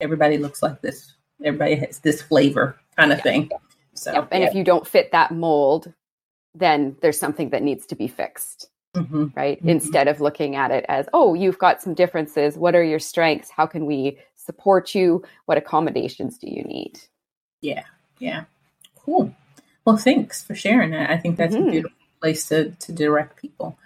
Everybody 0.00 0.36
looks 0.36 0.62
like 0.62 0.82
this. 0.82 1.12
Everybody 1.44 1.76
has 1.76 2.00
this 2.00 2.22
flavor 2.22 2.76
kind 2.96 3.12
of 3.12 3.20
thing. 3.22 3.50
So, 3.94 4.12
yep. 4.12 4.28
and 4.32 4.42
yeah. 4.42 4.48
if 4.48 4.54
you 4.54 4.64
don't 4.64 4.86
fit 4.86 5.12
that 5.12 5.30
mold, 5.30 5.92
then 6.54 6.96
there's 7.00 7.18
something 7.18 7.50
that 7.50 7.62
needs 7.62 7.86
to 7.86 7.94
be 7.94 8.08
fixed. 8.08 8.68
Mm-hmm. 8.96 9.26
Right. 9.36 9.58
Mm-hmm. 9.58 9.68
Instead 9.68 10.08
of 10.08 10.20
looking 10.20 10.56
at 10.56 10.70
it 10.70 10.84
as, 10.88 11.06
oh, 11.12 11.34
you've 11.34 11.58
got 11.58 11.82
some 11.82 11.94
differences. 11.94 12.56
What 12.56 12.74
are 12.74 12.82
your 12.82 12.98
strengths? 12.98 13.50
How 13.50 13.66
can 13.66 13.86
we 13.86 14.18
support 14.34 14.94
you? 14.94 15.22
What 15.44 15.58
accommodations 15.58 16.38
do 16.38 16.48
you 16.50 16.62
need? 16.62 16.98
Yeah. 17.60 17.84
Yeah. 18.18 18.44
Cool. 18.96 19.34
Well, 19.86 19.96
thanks 19.96 20.42
for 20.42 20.54
sharing 20.54 20.90
that. 20.90 21.10
I 21.10 21.16
think 21.16 21.36
that's 21.36 21.54
mm-hmm. 21.54 21.68
a 21.68 21.70
beautiful 21.70 21.96
place 22.20 22.48
to, 22.48 22.70
to 22.70 22.92
direct 22.92 23.36
people. 23.40 23.78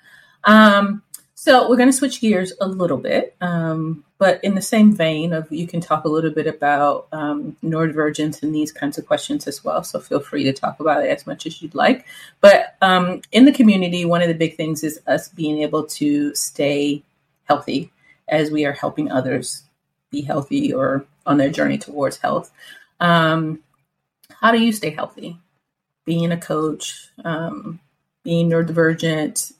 Um, 0.45 1.03
so 1.35 1.69
we're 1.69 1.77
going 1.77 1.91
to 1.91 1.97
switch 1.97 2.23
gears 2.23 2.55
a 2.59 2.67
little 2.67 2.97
bit, 2.97 3.37
um, 3.43 4.05
but 4.19 4.43
in 4.43 4.55
the 4.55 4.63
same 4.63 4.95
vein 4.95 5.35
of 5.35 5.51
you 5.53 5.67
can 5.67 5.81
talk 5.81 6.05
a 6.05 6.09
little 6.09 6.31
bit 6.31 6.47
about 6.47 7.09
um, 7.13 7.57
neurodivergence 7.63 8.43
and 8.43 8.55
these 8.55 8.73
kinds 8.73 8.97
of 8.97 9.07
questions 9.07 9.47
as 9.47 9.63
well. 9.63 9.83
So 9.85 10.01
feel 10.01 10.21
free 10.21 10.45
to 10.45 10.55
talk 10.55 10.81
about 10.81 11.05
it 11.05 11.09
as 11.09 11.27
much 11.27 11.47
as 11.47 11.61
you'd 11.61 11.75
like. 11.75 12.07
But 12.41 12.77
um, 12.81 13.21
in 13.31 13.45
the 13.45 13.53
community, 13.53 14.07
one 14.07 14.23
of 14.23 14.29
the 14.29 14.35
big 14.35 14.57
things 14.57 14.83
is 14.83 15.01
us 15.07 15.29
being 15.29 15.63
able 15.63 15.85
to 15.85 16.35
stay 16.35 17.03
healthy 17.45 17.93
as 18.27 18.51
we 18.51 18.65
are 18.65 18.73
helping 18.73 19.11
others 19.11 19.65
be 20.11 20.23
healthy 20.23 20.73
or 20.73 21.05
on 21.27 21.37
their 21.37 21.51
journey 21.51 21.77
towards 21.77 22.17
health. 22.19 22.51
Um, 23.01 23.61
how 24.41 24.51
do 24.51 24.63
you 24.63 24.73
stay 24.73 24.91
healthy? 24.91 25.39
Being 26.05 26.33
a 26.33 26.37
coach, 26.37 27.09
um, 27.25 27.81
being 28.23 28.51
neurodivergent, 28.51 29.53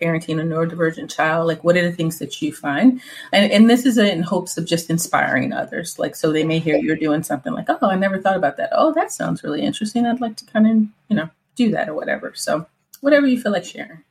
parenting 0.00 0.40
a 0.40 0.44
neurodivergent 0.44 1.14
child? 1.14 1.46
Like, 1.46 1.62
what 1.62 1.76
are 1.76 1.82
the 1.82 1.92
things 1.92 2.18
that 2.18 2.40
you 2.40 2.52
find? 2.52 3.00
And, 3.32 3.52
and 3.52 3.68
this 3.68 3.86
is 3.86 3.98
in 3.98 4.22
hopes 4.22 4.56
of 4.56 4.66
just 4.66 4.90
inspiring 4.90 5.52
others. 5.52 5.98
Like, 5.98 6.16
so 6.16 6.32
they 6.32 6.44
may 6.44 6.58
hear 6.58 6.76
you're 6.76 6.96
doing 6.96 7.22
something 7.22 7.52
like, 7.52 7.66
oh, 7.68 7.78
I 7.82 7.96
never 7.96 8.18
thought 8.18 8.36
about 8.36 8.56
that. 8.56 8.70
Oh, 8.72 8.92
that 8.94 9.12
sounds 9.12 9.42
really 9.42 9.62
interesting. 9.62 10.06
I'd 10.06 10.20
like 10.20 10.36
to 10.36 10.46
kind 10.46 10.66
of, 10.66 10.76
you 11.08 11.16
know, 11.16 11.30
do 11.54 11.70
that 11.72 11.88
or 11.88 11.94
whatever. 11.94 12.32
So, 12.34 12.66
whatever 13.00 13.26
you 13.26 13.40
feel 13.40 13.52
like 13.52 13.64
sharing. 13.64 14.02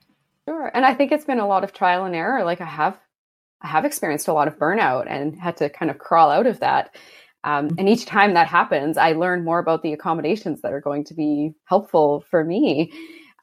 Sure. 0.48 0.72
And 0.74 0.86
I 0.86 0.94
think 0.94 1.12
it's 1.12 1.26
been 1.26 1.40
a 1.40 1.48
lot 1.48 1.64
of 1.64 1.74
trial 1.74 2.06
and 2.06 2.16
error. 2.16 2.44
Like, 2.44 2.62
I 2.62 2.66
have. 2.66 3.00
I 3.62 3.68
have 3.68 3.84
experienced 3.84 4.30
a 4.30 4.34
lot 4.34 4.48
of 4.48 4.58
burnout 4.58 5.06
and 5.10 5.38
had 5.38 5.58
to 5.58 5.70
kind 5.70 5.92
of 5.92 5.98
crawl 5.98 6.32
out 6.32 6.48
of 6.48 6.62
that. 6.62 6.96
Um, 7.44 7.70
and 7.78 7.88
each 7.88 8.06
time 8.06 8.34
that 8.34 8.48
happens, 8.48 8.98
I 8.98 9.14
learn 9.14 9.44
more 9.44 9.60
about 9.60 9.82
the 9.82 9.94
accommodations 9.94 10.62
that 10.62 10.74
are 10.74 10.82
going 10.82 11.06
to 11.06 11.14
be 11.14 11.54
helpful 11.66 12.26
for 12.30 12.44
me. 12.44 12.92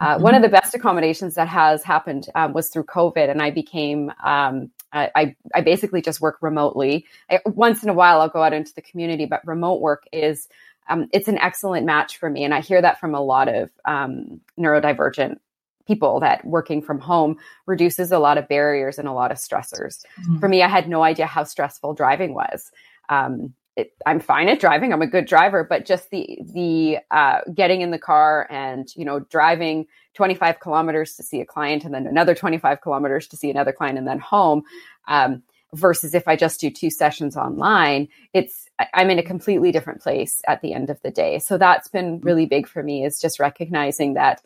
Uh, 0.01 0.15
mm-hmm. 0.15 0.23
One 0.23 0.35
of 0.35 0.43
the 0.43 0.49
best 0.49 0.75
accommodations 0.75 1.35
that 1.35 1.49
has 1.49 1.83
happened 1.83 2.27
um, 2.35 2.53
was 2.53 2.69
through 2.69 2.85
COVID, 2.85 3.31
and 3.31 3.41
I 3.41 3.51
became 3.51 4.13
um, 4.23 4.71
I, 4.93 5.37
I 5.55 5.61
basically 5.61 6.01
just 6.01 6.21
work 6.21 6.39
remotely. 6.41 7.07
I, 7.31 7.41
once 7.45 7.83
in 7.83 7.89
a 7.89 7.95
while, 7.95 8.21
I'll 8.21 8.29
go 8.29 8.43
out 8.43 8.53
into 8.53 8.73
the 8.75 8.83
community, 8.83 9.27
but 9.27 9.47
remote 9.47 9.81
work 9.81 10.05
is 10.13 10.49
um, 10.89 11.09
it's 11.13 11.29
an 11.29 11.39
excellent 11.39 11.85
match 11.87 12.19
for 12.19 12.31
me, 12.31 12.45
and 12.45 12.55
I 12.55 12.61
hear 12.61 12.81
that 12.81 13.01
from 13.01 13.15
a 13.15 13.21
lot 13.21 13.49
of 13.49 13.71
um, 13.85 14.41
neurodivergent 14.59 15.39
people 15.87 16.21
that 16.21 16.45
working 16.45 16.83
from 16.83 16.99
home 16.99 17.37
reduces 17.67 18.11
a 18.11 18.19
lot 18.19 18.39
of 18.39 18.49
barriers 18.49 18.99
and 18.99 19.07
a 19.07 19.13
lot 19.13 19.31
of 19.31 19.39
stressors. 19.39 20.05
Mm-hmm. 20.21 20.39
For 20.39 20.49
me, 20.49 20.63
I 20.63 20.69
had 20.69 20.89
no 20.89 21.03
idea 21.03 21.27
how 21.27 21.45
stressful 21.45 21.95
driving 21.95 22.35
was. 22.35 22.71
Um, 23.09 23.55
it, 23.77 23.93
I'm 24.07 24.21
fine 24.21 24.49
at 24.49 24.59
driving. 24.59 24.93
I'm 24.93 25.03
a 25.03 25.07
good 25.07 25.27
driver, 25.27 25.63
but 25.63 25.85
just 25.85 26.11
the 26.11 26.39
the 26.41 26.99
uh, 27.11 27.41
getting 27.55 27.83
in 27.83 27.91
the 27.91 27.99
car 27.99 28.47
and 28.51 28.89
you 28.97 29.05
know 29.05 29.21
driving 29.21 29.87
25 30.15 30.61
kilometers 30.61 31.15
to 31.17 31.23
see 31.23 31.41
a 31.41 31.47
client 31.47 31.85
and 31.85 31.93
then 31.93 32.07
another 32.07 32.35
25 32.35 32.81
kilometers 32.81 33.29
to 33.29 33.37
see 33.37 33.51
another 33.51 33.73
client 33.73 33.99
and 33.99 34.09
then 34.09 34.19
home. 34.19 34.63
Um, 35.07 35.43
versus 35.75 36.15
if 36.15 36.27
I 36.27 36.37
just 36.37 36.61
do 36.61 36.71
two 36.71 36.91
sessions 36.91 37.37
online, 37.37 38.09
it's 38.33 38.67
I'm 38.95 39.11
in 39.11 39.19
a 39.19 39.23
completely 39.23 39.73
different 39.73 40.01
place 40.01 40.41
at 40.49 40.63
the 40.63 40.73
end 40.73 40.91
of 40.91 41.01
the 41.03 41.11
day. 41.11 41.39
So 41.39 41.59
that's 41.59 41.89
been 41.89 42.21
really 42.21 42.47
big 42.47 42.67
for 42.67 42.83
me 42.83 43.05
is 43.05 43.21
just 43.21 43.39
recognizing 43.39 44.15
that 44.15 44.43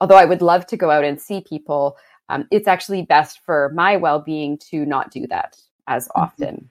although 0.00 0.16
I 0.16 0.24
would 0.24 0.42
love 0.42 0.66
to 0.68 0.76
go 0.76 0.90
out 0.90 1.04
and 1.04 1.20
see 1.20 1.40
people, 1.40 1.96
um, 2.28 2.46
it's 2.50 2.68
actually 2.68 3.02
best 3.02 3.40
for 3.44 3.70
my 3.74 3.96
well 3.96 4.18
being 4.18 4.58
to 4.70 4.84
not 4.84 5.10
do 5.10 5.26
that 5.28 5.56
as 5.86 6.08
mm-hmm. 6.08 6.20
often. 6.20 6.68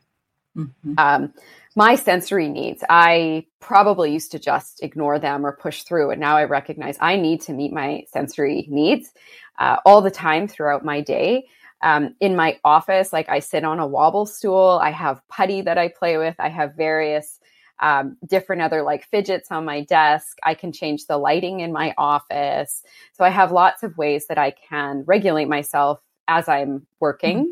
Mm-hmm. 0.58 0.94
Um, 0.98 1.34
my 1.76 1.96
sensory 1.96 2.50
needs, 2.50 2.84
I 2.90 3.46
probably 3.60 4.12
used 4.12 4.32
to 4.32 4.40
just 4.40 4.84
ignore 4.84 5.20
them 5.20 5.46
or 5.46 5.56
push 5.56 5.84
through. 5.84 6.12
And 6.12 6.20
now 6.20 6.38
I 6.38 6.44
recognize 6.44 6.98
I 7.00 7.16
need 7.16 7.42
to 7.42 7.54
meet 7.54 7.72
my 7.72 8.04
sensory 8.12 8.68
needs 8.70 9.12
uh, 9.58 9.78
all 9.86 10.02
the 10.02 10.12
time 10.12 10.48
throughout 10.48 10.84
my 10.84 11.02
day. 11.02 11.46
Um, 11.84 12.16
in 12.20 12.36
my 12.36 12.60
office, 12.64 13.12
like 13.12 13.30
I 13.30 13.40
sit 13.40 13.64
on 13.64 13.80
a 13.80 13.88
wobble 13.88 14.26
stool, 14.26 14.80
I 14.82 14.92
have 14.92 15.28
putty 15.30 15.62
that 15.62 15.78
I 15.78 15.88
play 15.88 16.18
with, 16.18 16.36
I 16.38 16.50
have 16.50 16.76
various 16.76 17.40
um, 17.80 18.18
different 18.28 18.62
other 18.62 18.84
like 18.84 19.08
fidgets 19.08 19.52
on 19.52 19.66
my 19.66 19.82
desk. 19.82 20.38
I 20.44 20.54
can 20.54 20.72
change 20.72 21.08
the 21.08 21.18
lighting 21.18 21.62
in 21.62 21.72
my 21.72 21.96
office. 21.98 22.84
So 23.14 23.24
I 23.24 23.30
have 23.30 23.52
lots 23.52 23.82
of 23.82 23.98
ways 23.98 24.28
that 24.28 24.38
I 24.38 24.52
can 24.52 25.04
regulate 25.08 25.48
myself 25.48 26.00
as 26.28 26.48
I'm 26.48 26.86
working. 27.00 27.38
Mm-hmm. 27.40 27.52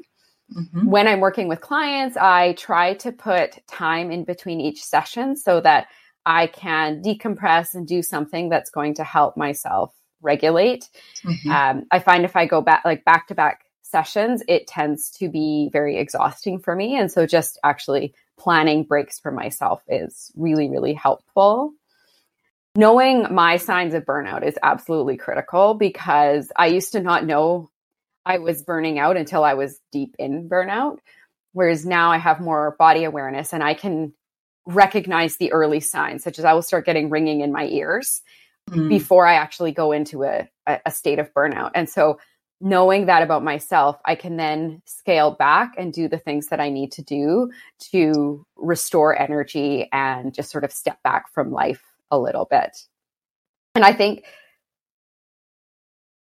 Mm-hmm. 0.56 0.90
When 0.90 1.08
I'm 1.08 1.20
working 1.20 1.48
with 1.48 1.62
clients, 1.62 2.18
I 2.18 2.54
try 2.54 2.96
to 2.96 3.12
put 3.12 3.66
time 3.68 4.12
in 4.12 4.24
between 4.24 4.62
each 4.62 4.84
session 4.84 5.36
so 5.36 5.62
that 5.62 5.88
I 6.26 6.48
can 6.48 7.02
decompress 7.02 7.76
and 7.76 7.88
do 7.88 8.02
something 8.02 8.50
that's 8.50 8.70
going 8.70 8.96
to 8.96 9.04
help 9.04 9.38
myself 9.38 9.94
regulate. 10.22 10.90
Mm-hmm. 11.24 11.52
Um, 11.52 11.86
I 11.92 12.00
find 12.00 12.26
if 12.26 12.36
I 12.36 12.46
go 12.46 12.62
back, 12.62 12.84
like 12.84 13.06
back 13.06 13.28
to 13.28 13.36
back 13.36 13.66
sessions, 13.84 14.44
it 14.48 14.68
tends 14.68 15.12
to 15.12 15.30
be 15.30 15.70
very 15.72 15.98
exhausting 15.98 16.60
for 16.60 16.76
me. 16.76 16.98
And 16.98 17.12
so 17.12 17.26
just 17.26 17.58
actually 17.64 18.14
planning 18.38 18.84
breaks 18.84 19.20
for 19.20 19.32
myself 19.32 19.84
is 19.88 20.32
really, 20.36 20.70
really 20.70 20.94
helpful. 20.94 21.74
Knowing 22.76 23.34
my 23.34 23.58
signs 23.58 23.94
of 23.94 24.06
burnout 24.06 24.46
is 24.46 24.58
absolutely 24.62 25.18
critical 25.18 25.74
because 25.74 26.52
I 26.56 26.68
used 26.68 26.92
to 26.94 27.02
not 27.02 27.26
know 27.26 27.72
I 28.26 28.38
was 28.38 28.64
burning 28.64 29.00
out 29.00 29.18
until 29.18 29.44
I 29.44 29.54
was 29.54 29.80
deep 29.92 30.16
in 30.20 30.50
burnout. 30.50 31.00
Whereas 31.54 31.86
now 31.86 32.12
I 32.12 32.18
have 32.18 32.40
more 32.40 32.76
body 32.78 33.04
awareness 33.04 33.54
and 33.54 33.64
I 33.64 33.74
can 33.74 34.14
recognize 34.66 35.38
the 35.38 35.52
early 35.52 35.80
signs, 35.80 36.24
such 36.24 36.38
as 36.38 36.46
I 36.46 36.54
will 36.54 36.62
start 36.62 36.86
getting 36.86 37.10
ringing 37.10 37.42
in 37.42 37.52
my 37.52 37.66
ears 37.66 38.22
mm. 38.70 38.88
before 38.88 39.26
I 39.26 39.34
actually 39.34 39.72
go 39.72 39.92
into 39.92 40.24
a, 40.24 40.48
a 40.68 40.92
state 40.92 41.18
of 41.18 41.34
burnout. 41.34 41.72
And 41.74 41.90
so 41.90 42.20
knowing 42.62 43.06
that 43.08 43.24
about 43.24 43.44
myself, 43.44 44.00
I 44.06 44.16
can 44.16 44.38
then 44.38 44.82
scale 44.86 45.32
back 45.32 45.74
and 45.78 45.94
do 45.94 46.08
the 46.08 46.18
things 46.18 46.48
that 46.48 46.60
I 46.60 46.70
need 46.70 46.92
to 46.94 47.02
do 47.02 47.52
to 47.92 48.46
restore 48.58 49.20
energy 49.20 49.88
and 49.92 50.34
just 50.34 50.52
sort 50.52 50.64
of 50.64 50.72
step 50.72 51.02
back 51.04 51.32
from 51.34 51.52
life 51.52 51.82
a 52.12 52.20
little 52.20 52.46
bit. 52.46 52.78
And 53.76 53.86
I 53.86 53.94
think 53.94 54.26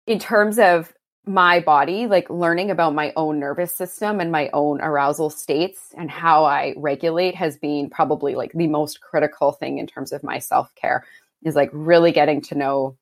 in 0.06 0.20
terms 0.20 0.60
of 0.60 0.94
my 1.26 1.60
body, 1.60 2.08
like 2.08 2.30
learning 2.30 2.72
about 2.72 2.96
my 2.96 3.14
own 3.16 3.40
nervous 3.40 3.72
system 3.72 4.20
and 4.20 4.32
my 4.32 4.50
own 4.54 4.82
arousal 4.82 5.30
states 5.30 5.94
and 5.96 6.10
how 6.10 6.46
I 6.46 6.74
regulate 6.78 7.36
has 7.36 7.58
been 7.58 7.90
probably 7.90 8.36
like 8.36 8.52
the 8.54 8.68
most 8.68 9.02
critical 9.02 9.52
thing 9.52 9.78
in 9.78 9.86
terms 9.86 10.12
of 10.12 10.24
my 10.24 10.40
self 10.40 10.74
care 10.76 11.06
is 11.44 11.56
like 11.56 11.70
really 11.74 12.12
getting 12.12 12.42
to 12.42 12.56
know 12.56 12.98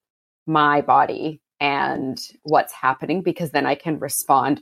my 0.45 0.81
body 0.81 1.41
and 1.61 2.19
what's 2.43 2.73
happening 2.73 3.21
because 3.21 3.51
then 3.51 3.65
I 3.65 3.75
can 3.75 3.99
respond 3.99 4.61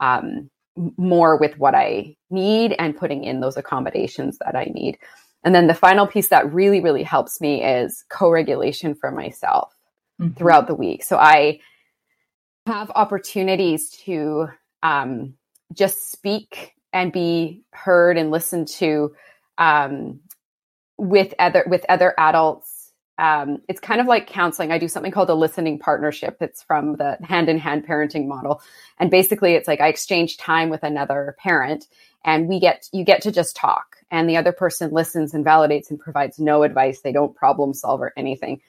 um, 0.00 0.50
more 0.96 1.36
with 1.36 1.58
what 1.58 1.74
I 1.74 2.16
need 2.30 2.74
and 2.78 2.96
putting 2.96 3.24
in 3.24 3.40
those 3.40 3.56
accommodations 3.56 4.38
that 4.38 4.54
I 4.54 4.64
need. 4.64 4.98
And 5.44 5.54
then 5.54 5.66
the 5.66 5.74
final 5.74 6.06
piece 6.06 6.28
that 6.28 6.52
really, 6.52 6.80
really 6.80 7.02
helps 7.02 7.40
me 7.40 7.62
is 7.64 8.04
co 8.08 8.30
regulation 8.30 8.94
for 8.94 9.10
myself 9.10 9.74
mm-hmm. 10.20 10.34
throughout 10.34 10.66
the 10.66 10.74
week. 10.74 11.04
So 11.04 11.16
I, 11.16 11.60
have 12.66 12.90
opportunities 12.94 13.90
to 13.90 14.48
um, 14.82 15.34
just 15.72 16.10
speak 16.10 16.74
and 16.92 17.12
be 17.12 17.62
heard 17.72 18.16
and 18.16 18.30
listened 18.30 18.68
to 18.68 19.14
um, 19.58 20.20
with 20.98 21.34
other 21.38 21.64
with 21.66 21.84
other 21.88 22.14
adults. 22.18 22.72
Um, 23.18 23.62
it's 23.66 23.80
kind 23.80 24.00
of 24.00 24.06
like 24.06 24.26
counseling. 24.26 24.72
I 24.72 24.78
do 24.78 24.88
something 24.88 25.12
called 25.12 25.30
a 25.30 25.34
listening 25.34 25.78
partnership. 25.78 26.36
It's 26.40 26.62
from 26.62 26.96
the 26.96 27.16
hand 27.22 27.48
in 27.48 27.58
hand 27.58 27.86
parenting 27.86 28.26
model, 28.26 28.60
and 28.98 29.10
basically, 29.10 29.54
it's 29.54 29.68
like 29.68 29.80
I 29.80 29.88
exchange 29.88 30.36
time 30.36 30.68
with 30.68 30.82
another 30.82 31.36
parent, 31.38 31.86
and 32.24 32.48
we 32.48 32.60
get 32.60 32.88
you 32.92 33.04
get 33.04 33.22
to 33.22 33.32
just 33.32 33.56
talk, 33.56 33.96
and 34.10 34.28
the 34.28 34.36
other 34.36 34.52
person 34.52 34.90
listens 34.90 35.32
and 35.32 35.44
validates 35.44 35.90
and 35.90 35.98
provides 35.98 36.38
no 36.38 36.62
advice. 36.62 37.00
They 37.00 37.12
don't 37.12 37.34
problem 37.34 37.72
solve 37.72 38.00
or 38.00 38.12
anything 38.16 38.60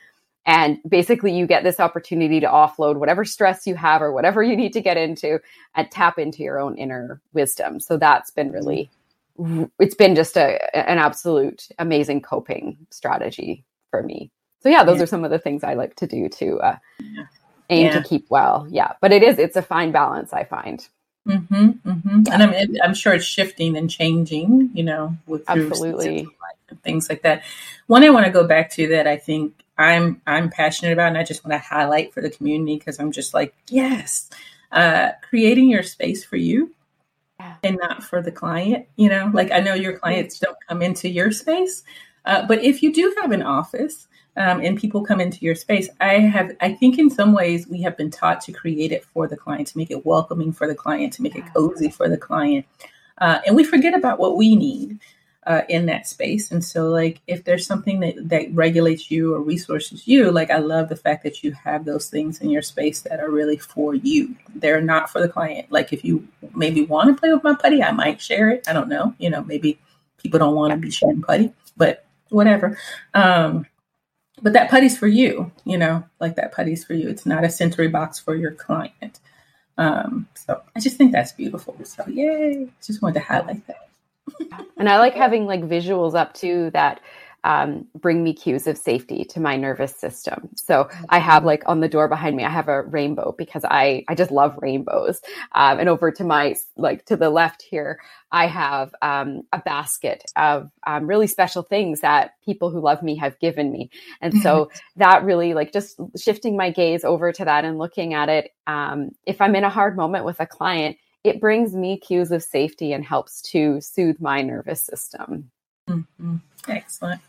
and 0.47 0.79
basically, 0.87 1.37
you 1.37 1.45
get 1.45 1.63
this 1.65 1.79
opportunity 1.79 2.39
to 2.39 2.47
offload 2.47 2.95
whatever 2.95 3.25
stress 3.25 3.67
you 3.67 3.75
have 3.75 4.01
or 4.01 4.13
whatever 4.13 4.41
you 4.41 4.55
need 4.55 4.71
to 4.73 4.81
get 4.81 4.95
into 4.95 5.39
and 5.75 5.91
tap 5.91 6.17
into 6.17 6.41
your 6.41 6.57
own 6.57 6.77
inner 6.77 7.21
wisdom. 7.33 7.81
So 7.81 7.97
that's 7.97 8.31
been 8.31 8.53
really, 8.53 8.89
it's 9.77 9.93
been 9.93 10.15
just 10.15 10.37
a, 10.37 10.75
an 10.75 10.99
absolute 10.99 11.67
amazing 11.77 12.21
coping 12.21 12.77
strategy 12.91 13.65
for 13.91 14.01
me. 14.01 14.31
So 14.63 14.69
yeah, 14.69 14.85
those 14.85 14.97
yeah. 14.97 15.03
are 15.03 15.07
some 15.07 15.25
of 15.25 15.31
the 15.31 15.37
things 15.37 15.65
I 15.65 15.73
like 15.73 15.97
to 15.97 16.07
do 16.07 16.29
to 16.29 16.59
uh, 16.59 16.77
aim 17.69 17.87
yeah. 17.87 17.99
to 17.99 18.07
keep 18.07 18.27
well. 18.29 18.65
Yeah, 18.69 18.93
but 19.01 19.11
it 19.11 19.23
is, 19.23 19.39
it's 19.39 19.57
a 19.57 19.61
fine 19.61 19.91
balance, 19.91 20.31
I 20.31 20.45
find. 20.45 20.87
Mm-hmm, 21.27 21.69
mm-hmm. 21.85 22.23
And 22.31 22.41
I'm, 22.41 22.77
I'm 22.81 22.93
sure 22.93 23.13
it's 23.13 23.25
shifting 23.25 23.75
and 23.75 23.89
changing, 23.89 24.71
you 24.73 24.83
know, 24.83 25.17
with 25.27 25.43
absolutely 25.49 26.25
things 26.83 27.09
like 27.09 27.23
that. 27.23 27.43
One 27.87 28.05
I 28.05 28.11
want 28.11 28.25
to 28.25 28.31
go 28.31 28.47
back 28.47 28.71
to 28.71 28.87
that 28.87 29.07
I 29.07 29.17
think 29.17 29.53
I'm 29.77 30.21
I'm 30.25 30.49
passionate 30.49 30.93
about, 30.93 31.09
and 31.09 31.17
I 31.17 31.23
just 31.23 31.45
want 31.45 31.53
to 31.53 31.67
highlight 31.67 32.13
for 32.13 32.21
the 32.21 32.29
community 32.29 32.77
because 32.77 32.99
I'm 32.99 33.11
just 33.11 33.33
like, 33.33 33.53
yes, 33.69 34.29
uh, 34.71 35.11
creating 35.21 35.69
your 35.69 35.83
space 35.83 36.23
for 36.25 36.37
you 36.37 36.73
and 37.63 37.77
not 37.81 38.03
for 38.03 38.21
the 38.21 38.31
client. 38.31 38.87
You 38.95 39.09
know, 39.09 39.29
like 39.33 39.51
I 39.51 39.59
know 39.59 39.73
your 39.73 39.97
clients 39.97 40.39
don't 40.39 40.57
come 40.67 40.81
into 40.81 41.09
your 41.09 41.31
space, 41.31 41.83
uh, 42.25 42.45
but 42.47 42.63
if 42.63 42.81
you 42.81 42.91
do 42.93 43.15
have 43.21 43.31
an 43.31 43.43
office 43.43 44.07
um, 44.35 44.61
and 44.61 44.77
people 44.77 45.03
come 45.03 45.19
into 45.19 45.39
your 45.45 45.55
space, 45.55 45.89
I 46.01 46.13
have 46.15 46.55
I 46.61 46.73
think 46.73 46.97
in 46.97 47.09
some 47.09 47.33
ways 47.33 47.67
we 47.67 47.81
have 47.83 47.97
been 47.97 48.11
taught 48.11 48.41
to 48.41 48.51
create 48.51 48.91
it 48.91 49.05
for 49.05 49.27
the 49.27 49.37
client, 49.37 49.67
to 49.69 49.77
make 49.77 49.91
it 49.91 50.05
welcoming 50.05 50.51
for 50.51 50.67
the 50.67 50.75
client, 50.75 51.13
to 51.13 51.21
make 51.21 51.35
it 51.35 51.53
cozy 51.53 51.89
for 51.89 52.09
the 52.09 52.17
client, 52.17 52.65
uh, 53.19 53.39
and 53.45 53.55
we 53.55 53.63
forget 53.63 53.93
about 53.93 54.19
what 54.19 54.37
we 54.37 54.55
need 54.55 54.99
uh, 55.47 55.61
in 55.69 55.85
that 55.85 56.05
space. 56.05 56.51
And 56.51 56.63
so, 56.63 56.89
like, 56.89 57.21
if 57.25 57.45
there's 57.45 57.65
something 57.65 58.01
that, 58.01 58.15
that 58.29 58.53
regulates 58.53 59.09
you 59.09 59.33
or 59.33 59.41
resources 59.41 60.05
you, 60.05 60.29
like, 60.29 60.51
I 60.51 60.57
love 60.57 60.89
the 60.89 60.95
fact 60.97 61.23
that 61.23 61.41
you 61.41 61.53
have 61.53 61.85
those 61.85 62.09
things 62.09 62.41
in 62.41 62.49
your 62.49 62.61
space 62.61 63.01
that 63.03 63.21
are 63.21 63.31
really 63.31 63.57
for 63.57 63.95
you. 63.95 64.35
They're 64.55 64.81
not 64.81 65.09
for 65.09 65.21
the 65.21 65.29
client. 65.29 65.71
Like, 65.71 65.93
if 65.93 66.03
you 66.03 66.27
maybe 66.53 66.85
want 66.85 67.15
to 67.15 67.19
play 67.19 67.31
with 67.31 67.45
my 67.45 67.55
putty, 67.55 67.81
I 67.81 67.91
might 67.91 68.21
share 68.21 68.49
it. 68.49 68.67
I 68.67 68.73
don't 68.73 68.89
know. 68.89 69.15
You 69.19 69.29
know, 69.29 69.43
maybe 69.45 69.79
people 70.21 70.37
don't 70.37 70.55
want 70.55 70.71
to 70.71 70.77
be 70.77 70.91
sharing 70.91 71.21
putty, 71.21 71.53
but 71.77 72.05
whatever. 72.29 72.77
Um, 73.13 73.65
but 74.41 74.51
that 74.53 74.69
putty's 74.69 74.97
for 74.97 75.07
you, 75.07 75.51
you 75.63 75.77
know, 75.77 76.03
like 76.19 76.35
that 76.35 76.53
putty's 76.53 76.83
for 76.83 76.93
you. 76.93 77.07
It's 77.09 77.25
not 77.25 77.45
a 77.45 77.49
sensory 77.49 77.87
box 77.87 78.19
for 78.19 78.35
your 78.35 78.51
client. 78.51 79.19
Um, 79.77 80.27
so 80.35 80.61
I 80.75 80.79
just 80.79 80.97
think 80.97 81.11
that's 81.11 81.31
beautiful. 81.31 81.75
So 81.83 82.05
yay! 82.07 82.67
Just 82.83 83.01
wanted 83.01 83.15
to 83.15 83.25
highlight 83.25 83.65
that 83.67 83.86
and 84.77 84.89
I 84.89 84.99
like 84.99 85.13
having 85.13 85.45
like 85.45 85.61
visuals 85.61 86.15
up 86.15 86.33
too 86.33 86.71
that 86.73 87.01
um, 87.43 87.87
bring 87.95 88.23
me 88.23 88.33
cues 88.33 88.67
of 88.67 88.77
safety 88.77 89.23
to 89.23 89.39
my 89.39 89.55
nervous 89.55 89.95
system. 89.95 90.49
So 90.55 90.89
I 91.07 91.19
have 91.19 91.45
like 91.45 91.63
on 91.65 91.79
the 91.79 91.87
door 91.87 92.09
behind 92.09 92.35
me, 92.35 92.43
I 92.43 92.49
have 92.49 92.67
a 92.67 92.81
rainbow 92.81 93.33
because 93.37 93.63
I 93.63 94.03
I 94.09 94.15
just 94.15 94.31
love 94.31 94.57
rainbows. 94.61 95.21
Um, 95.53 95.79
and 95.79 95.87
over 95.87 96.11
to 96.11 96.23
my 96.25 96.55
like 96.75 97.05
to 97.05 97.15
the 97.15 97.29
left 97.29 97.61
here, 97.61 97.99
I 98.33 98.47
have 98.47 98.93
um, 99.01 99.43
a 99.53 99.59
basket 99.59 100.25
of 100.35 100.69
um, 100.85 101.07
really 101.07 101.27
special 101.27 101.63
things 101.63 102.01
that 102.01 102.31
people 102.43 102.69
who 102.69 102.81
love 102.81 103.01
me 103.01 103.15
have 103.15 103.39
given 103.39 103.71
me. 103.71 103.91
And 104.19 104.33
so 104.41 104.69
that 104.97 105.23
really 105.23 105.53
like 105.53 105.71
just 105.71 105.99
shifting 106.17 106.57
my 106.57 106.71
gaze 106.71 107.05
over 107.05 107.31
to 107.31 107.45
that 107.45 107.63
and 107.63 107.77
looking 107.77 108.13
at 108.13 108.27
it. 108.27 108.51
Um, 108.65 109.11
if 109.25 109.39
I'm 109.39 109.55
in 109.55 109.63
a 109.63 109.69
hard 109.69 109.95
moment 109.95 110.25
with 110.25 110.41
a 110.41 110.45
client, 110.45 110.97
it 111.27 111.41
brings 111.41 111.75
me 111.75 111.97
cues 111.97 112.31
of 112.31 112.43
safety 112.43 112.93
and 112.93 113.03
helps 113.03 113.41
to 113.43 113.79
soothe 113.81 114.19
my 114.19 114.41
nervous 114.41 114.83
system. 114.83 115.49
Mm-hmm. 115.89 116.35
Excellent. 116.67 117.21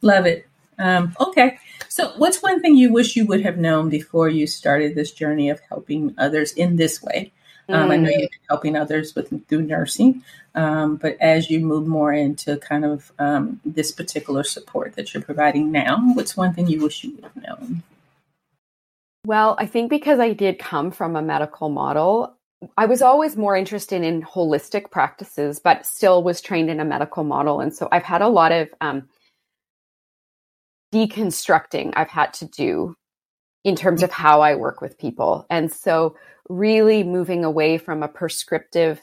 Love 0.00 0.26
it. 0.26 0.46
Um, 0.78 1.14
okay. 1.20 1.58
So, 1.88 2.12
what's 2.16 2.42
one 2.42 2.60
thing 2.60 2.76
you 2.76 2.92
wish 2.92 3.16
you 3.16 3.26
would 3.26 3.42
have 3.42 3.58
known 3.58 3.88
before 3.88 4.28
you 4.28 4.46
started 4.46 4.94
this 4.94 5.12
journey 5.12 5.50
of 5.50 5.60
helping 5.68 6.14
others 6.18 6.52
in 6.52 6.76
this 6.76 7.02
way? 7.02 7.32
Um, 7.68 7.88
mm. 7.88 7.92
I 7.92 7.96
know 7.96 8.10
mm. 8.10 8.12
you've 8.12 8.30
been 8.30 8.48
helping 8.48 8.76
others 8.76 9.14
with 9.14 9.48
through 9.48 9.62
nursing, 9.62 10.22
um, 10.54 10.96
but 10.96 11.16
as 11.20 11.50
you 11.50 11.60
move 11.60 11.86
more 11.86 12.12
into 12.12 12.56
kind 12.56 12.84
of 12.84 13.12
um, 13.18 13.60
this 13.64 13.92
particular 13.92 14.42
support 14.42 14.94
that 14.94 15.14
you're 15.14 15.22
providing 15.22 15.70
now, 15.70 15.98
what's 16.14 16.36
one 16.36 16.52
thing 16.52 16.66
you 16.66 16.82
wish 16.82 17.04
you 17.04 17.12
would 17.12 17.24
have 17.24 17.36
known? 17.36 17.82
Well, 19.24 19.54
I 19.58 19.66
think 19.66 19.88
because 19.88 20.18
I 20.18 20.32
did 20.32 20.58
come 20.58 20.90
from 20.90 21.14
a 21.14 21.22
medical 21.22 21.68
model, 21.68 22.36
I 22.76 22.86
was 22.86 23.02
always 23.02 23.36
more 23.36 23.56
interested 23.56 24.02
in 24.02 24.22
holistic 24.22 24.90
practices, 24.90 25.58
but 25.58 25.84
still 25.84 26.22
was 26.22 26.40
trained 26.40 26.70
in 26.70 26.80
a 26.80 26.84
medical 26.84 27.24
model. 27.24 27.60
And 27.60 27.74
so 27.74 27.88
I've 27.90 28.04
had 28.04 28.22
a 28.22 28.28
lot 28.28 28.52
of 28.52 28.68
um, 28.80 29.08
deconstructing 30.92 31.92
I've 31.96 32.10
had 32.10 32.32
to 32.34 32.46
do 32.46 32.94
in 33.64 33.76
terms 33.76 34.02
of 34.02 34.10
how 34.10 34.40
I 34.40 34.54
work 34.54 34.80
with 34.80 34.98
people. 34.98 35.46
And 35.50 35.72
so, 35.72 36.16
really 36.48 37.04
moving 37.04 37.44
away 37.44 37.78
from 37.78 38.02
a 38.02 38.08
prescriptive 38.08 39.00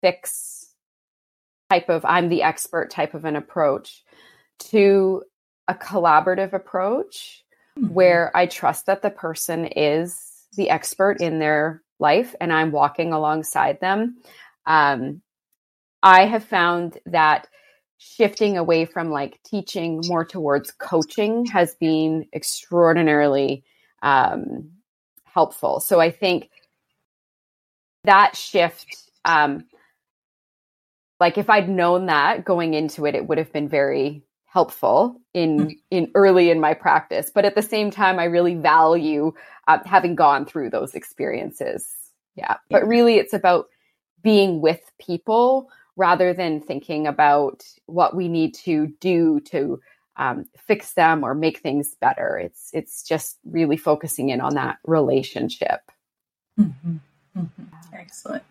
fix 0.00 0.66
type 1.70 1.88
of 1.88 2.04
I'm 2.04 2.28
the 2.28 2.42
expert 2.42 2.90
type 2.90 3.14
of 3.14 3.24
an 3.24 3.36
approach 3.36 4.02
to 4.58 5.22
a 5.68 5.74
collaborative 5.74 6.52
approach 6.52 7.44
mm-hmm. 7.78 7.92
where 7.92 8.36
I 8.36 8.46
trust 8.46 8.86
that 8.86 9.02
the 9.02 9.10
person 9.10 9.66
is 9.66 10.18
the 10.56 10.70
expert 10.70 11.20
in 11.20 11.38
their 11.38 11.82
life 11.98 12.34
and 12.40 12.52
I'm 12.52 12.72
walking 12.72 13.12
alongside 13.12 13.80
them. 13.80 14.18
Um, 14.66 15.22
I 16.02 16.26
have 16.26 16.44
found 16.44 16.98
that 17.06 17.48
shifting 17.98 18.56
away 18.56 18.84
from 18.84 19.10
like 19.10 19.40
teaching 19.44 20.00
more 20.06 20.24
towards 20.24 20.70
coaching 20.70 21.46
has 21.46 21.74
been 21.74 22.26
extraordinarily 22.32 23.64
um, 24.02 24.70
helpful. 25.24 25.80
So 25.80 26.00
I 26.00 26.10
think 26.10 26.48
that 28.04 28.36
shift, 28.36 29.10
um, 29.24 29.64
like 31.18 31.36
if 31.36 31.50
I'd 31.50 31.68
known 31.68 32.06
that 32.06 32.44
going 32.44 32.74
into 32.74 33.06
it, 33.06 33.16
it 33.16 33.26
would 33.26 33.38
have 33.38 33.52
been 33.52 33.68
very 33.68 34.22
helpful 34.58 35.20
in 35.34 35.50
mm. 35.58 35.74
in 35.92 36.10
early 36.16 36.50
in 36.50 36.58
my 36.58 36.74
practice. 36.74 37.30
But 37.32 37.44
at 37.44 37.54
the 37.54 37.62
same 37.62 37.92
time, 37.92 38.18
I 38.18 38.24
really 38.24 38.56
value 38.56 39.32
uh, 39.68 39.78
having 39.84 40.16
gone 40.16 40.46
through 40.46 40.70
those 40.70 40.96
experiences. 40.96 41.86
Yeah, 42.34 42.56
but 42.68 42.84
really, 42.86 43.18
it's 43.18 43.34
about 43.34 43.66
being 44.22 44.60
with 44.60 44.80
people 45.00 45.70
rather 45.94 46.34
than 46.34 46.60
thinking 46.60 47.06
about 47.06 47.64
what 47.86 48.16
we 48.16 48.26
need 48.26 48.52
to 48.54 48.88
do 49.00 49.38
to 49.52 49.80
um, 50.16 50.44
fix 50.56 50.94
them 50.94 51.22
or 51.24 51.36
make 51.36 51.60
things 51.60 51.94
better. 52.00 52.36
It's 52.36 52.70
it's 52.72 53.04
just 53.04 53.38
really 53.44 53.76
focusing 53.76 54.30
in 54.30 54.40
on 54.40 54.54
that 54.54 54.78
relationship. 54.84 55.82
Mm-hmm. 56.58 56.96
Mm-hmm. 57.38 57.64
Excellent. 57.92 58.42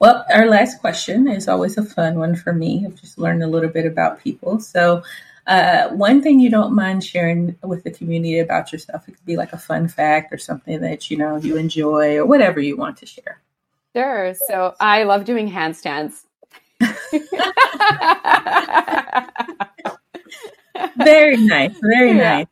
Well, 0.00 0.24
our 0.32 0.46
last 0.46 0.78
question 0.80 1.26
is 1.26 1.48
always 1.48 1.76
a 1.76 1.84
fun 1.84 2.20
one 2.20 2.36
for 2.36 2.52
me. 2.52 2.84
I've 2.86 3.00
just 3.00 3.18
learned 3.18 3.42
a 3.42 3.48
little 3.48 3.68
bit 3.68 3.84
about 3.84 4.20
people. 4.20 4.60
So, 4.60 5.02
uh, 5.48 5.88
one 5.88 6.22
thing 6.22 6.38
you 6.38 6.50
don't 6.50 6.74
mind 6.74 7.02
sharing 7.02 7.56
with 7.62 7.82
the 7.82 7.90
community 7.90 8.38
about 8.38 8.70
yourself, 8.70 9.08
it 9.08 9.12
could 9.12 9.24
be 9.24 9.36
like 9.36 9.54
a 9.54 9.58
fun 9.58 9.88
fact 9.88 10.32
or 10.32 10.38
something 10.38 10.80
that 10.82 11.10
you 11.10 11.16
know 11.16 11.36
you 11.36 11.56
enjoy 11.56 12.16
or 12.16 12.26
whatever 12.26 12.60
you 12.60 12.76
want 12.76 12.98
to 12.98 13.06
share. 13.06 13.40
Sure. 13.96 14.34
So, 14.46 14.74
I 14.78 15.04
love 15.04 15.24
doing 15.24 15.50
handstands. 15.50 16.24
very 20.98 21.38
nice. 21.38 21.74
Very 21.80 22.10
yeah. 22.10 22.36
nice. 22.36 22.46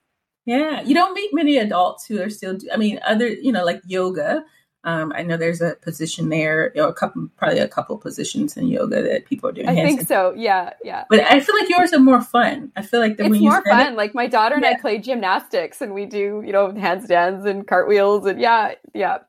Yeah. 0.46 0.80
You 0.80 0.94
don't 0.94 1.12
meet 1.12 1.30
many 1.34 1.58
adults 1.58 2.06
who 2.06 2.20
are 2.22 2.30
still, 2.30 2.56
I 2.72 2.78
mean, 2.78 2.98
other, 3.06 3.28
you 3.28 3.52
know, 3.52 3.64
like 3.64 3.82
yoga. 3.86 4.44
Um, 4.86 5.12
I 5.14 5.22
know 5.22 5.36
there's 5.36 5.60
a 5.60 5.74
position 5.82 6.28
there, 6.28 6.72
you 6.74 6.80
know, 6.80 6.88
a 6.88 6.94
couple, 6.94 7.28
probably 7.36 7.58
a 7.58 7.68
couple 7.68 7.98
positions 7.98 8.56
in 8.56 8.68
yoga 8.68 9.02
that 9.02 9.26
people 9.26 9.50
are 9.50 9.52
doing. 9.52 9.68
I 9.68 9.74
think 9.74 10.06
so. 10.06 10.32
Yeah, 10.36 10.74
yeah. 10.84 11.04
But 11.10 11.20
I 11.20 11.40
feel 11.40 11.54
like 11.60 11.68
yours 11.68 11.92
are 11.92 11.98
more 11.98 12.22
fun. 12.22 12.72
I 12.76 12.82
feel 12.82 13.00
like 13.00 13.16
the, 13.16 13.24
it's 13.24 13.38
more 13.40 13.62
fun. 13.64 13.94
It, 13.94 13.96
like 13.96 14.14
my 14.14 14.28
daughter 14.28 14.54
and 14.54 14.64
yeah. 14.64 14.74
I 14.78 14.80
play 14.80 14.98
gymnastics, 14.98 15.82
and 15.82 15.92
we 15.92 16.06
do, 16.06 16.42
you 16.46 16.52
know, 16.52 16.68
handstands 16.68 17.46
and 17.46 17.66
cartwheels, 17.66 18.26
and 18.26 18.40
yeah, 18.40 18.74
yeah. 18.94 19.18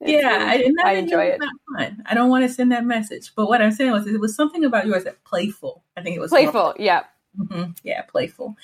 It's 0.00 0.22
yeah, 0.22 0.52
really, 0.52 0.74
I, 0.84 0.90
I 0.90 0.92
enjoy 0.92 1.24
it. 1.24 1.40
Fun. 1.76 2.02
I 2.06 2.14
don't 2.14 2.28
want 2.28 2.46
to 2.46 2.52
send 2.52 2.70
that 2.72 2.84
message, 2.84 3.32
but 3.34 3.48
what 3.48 3.62
I'm 3.62 3.72
saying 3.72 3.90
was, 3.90 4.06
it 4.06 4.20
was 4.20 4.34
something 4.34 4.64
about 4.64 4.86
yours 4.86 5.04
that 5.04 5.24
playful. 5.24 5.82
I 5.96 6.02
think 6.02 6.14
it 6.14 6.20
was 6.20 6.30
playful. 6.30 6.74
Yeah, 6.78 7.04
Mm-hmm. 7.38 7.72
Yeah, 7.82 8.02
playful. 8.02 8.56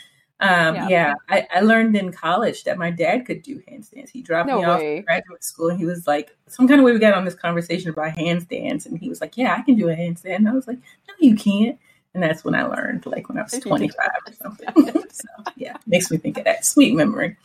Um, 0.45 0.75
yeah, 0.75 0.89
yeah. 0.89 1.15
I, 1.31 1.47
I, 1.55 1.61
learned 1.61 1.97
in 1.97 2.13
college 2.13 2.65
that 2.65 2.77
my 2.77 2.91
dad 2.91 3.25
could 3.25 3.43
do 3.43 3.63
handstands. 3.69 4.11
He 4.11 4.21
dropped 4.21 4.49
no 4.49 4.59
me 4.59 4.65
off 4.65 4.81
in 4.81 5.03
graduate 5.03 5.43
school, 5.43 5.69
and 5.71 5.79
he 5.79 5.87
was 5.87 6.07
like, 6.07 6.37
some 6.49 6.69
kind 6.69 6.81
of 6.81 6.85
way 6.85 6.93
we 6.93 6.99
got 6.99 7.15
on 7.15 7.25
this 7.25 7.35
conversation 7.35 7.89
about 7.89 8.15
handstands, 8.15 8.85
and 8.85 8.99
he 8.99 9.09
was 9.09 9.23
like, 9.23 9.39
"Yeah, 9.39 9.57
I 9.57 9.63
can 9.63 9.77
do 9.77 9.89
a 9.89 9.97
handstand." 9.97 10.37
And 10.37 10.49
I 10.49 10.53
was 10.53 10.67
like, 10.67 10.77
"No, 10.77 11.15
you 11.19 11.35
can't." 11.35 11.79
And 12.13 12.23
that's 12.23 12.45
when 12.45 12.55
I 12.55 12.65
learned, 12.65 13.07
like 13.07 13.29
when 13.29 13.39
I 13.39 13.43
was 13.43 13.59
twenty 13.59 13.89
five 13.89 14.11
or 14.27 14.33
something. 14.35 14.69
so 15.11 15.29
yeah, 15.57 15.79
makes 15.87 16.11
me 16.11 16.19
think 16.19 16.37
of 16.37 16.45
that 16.45 16.67
sweet 16.67 16.95
memory. 16.95 17.37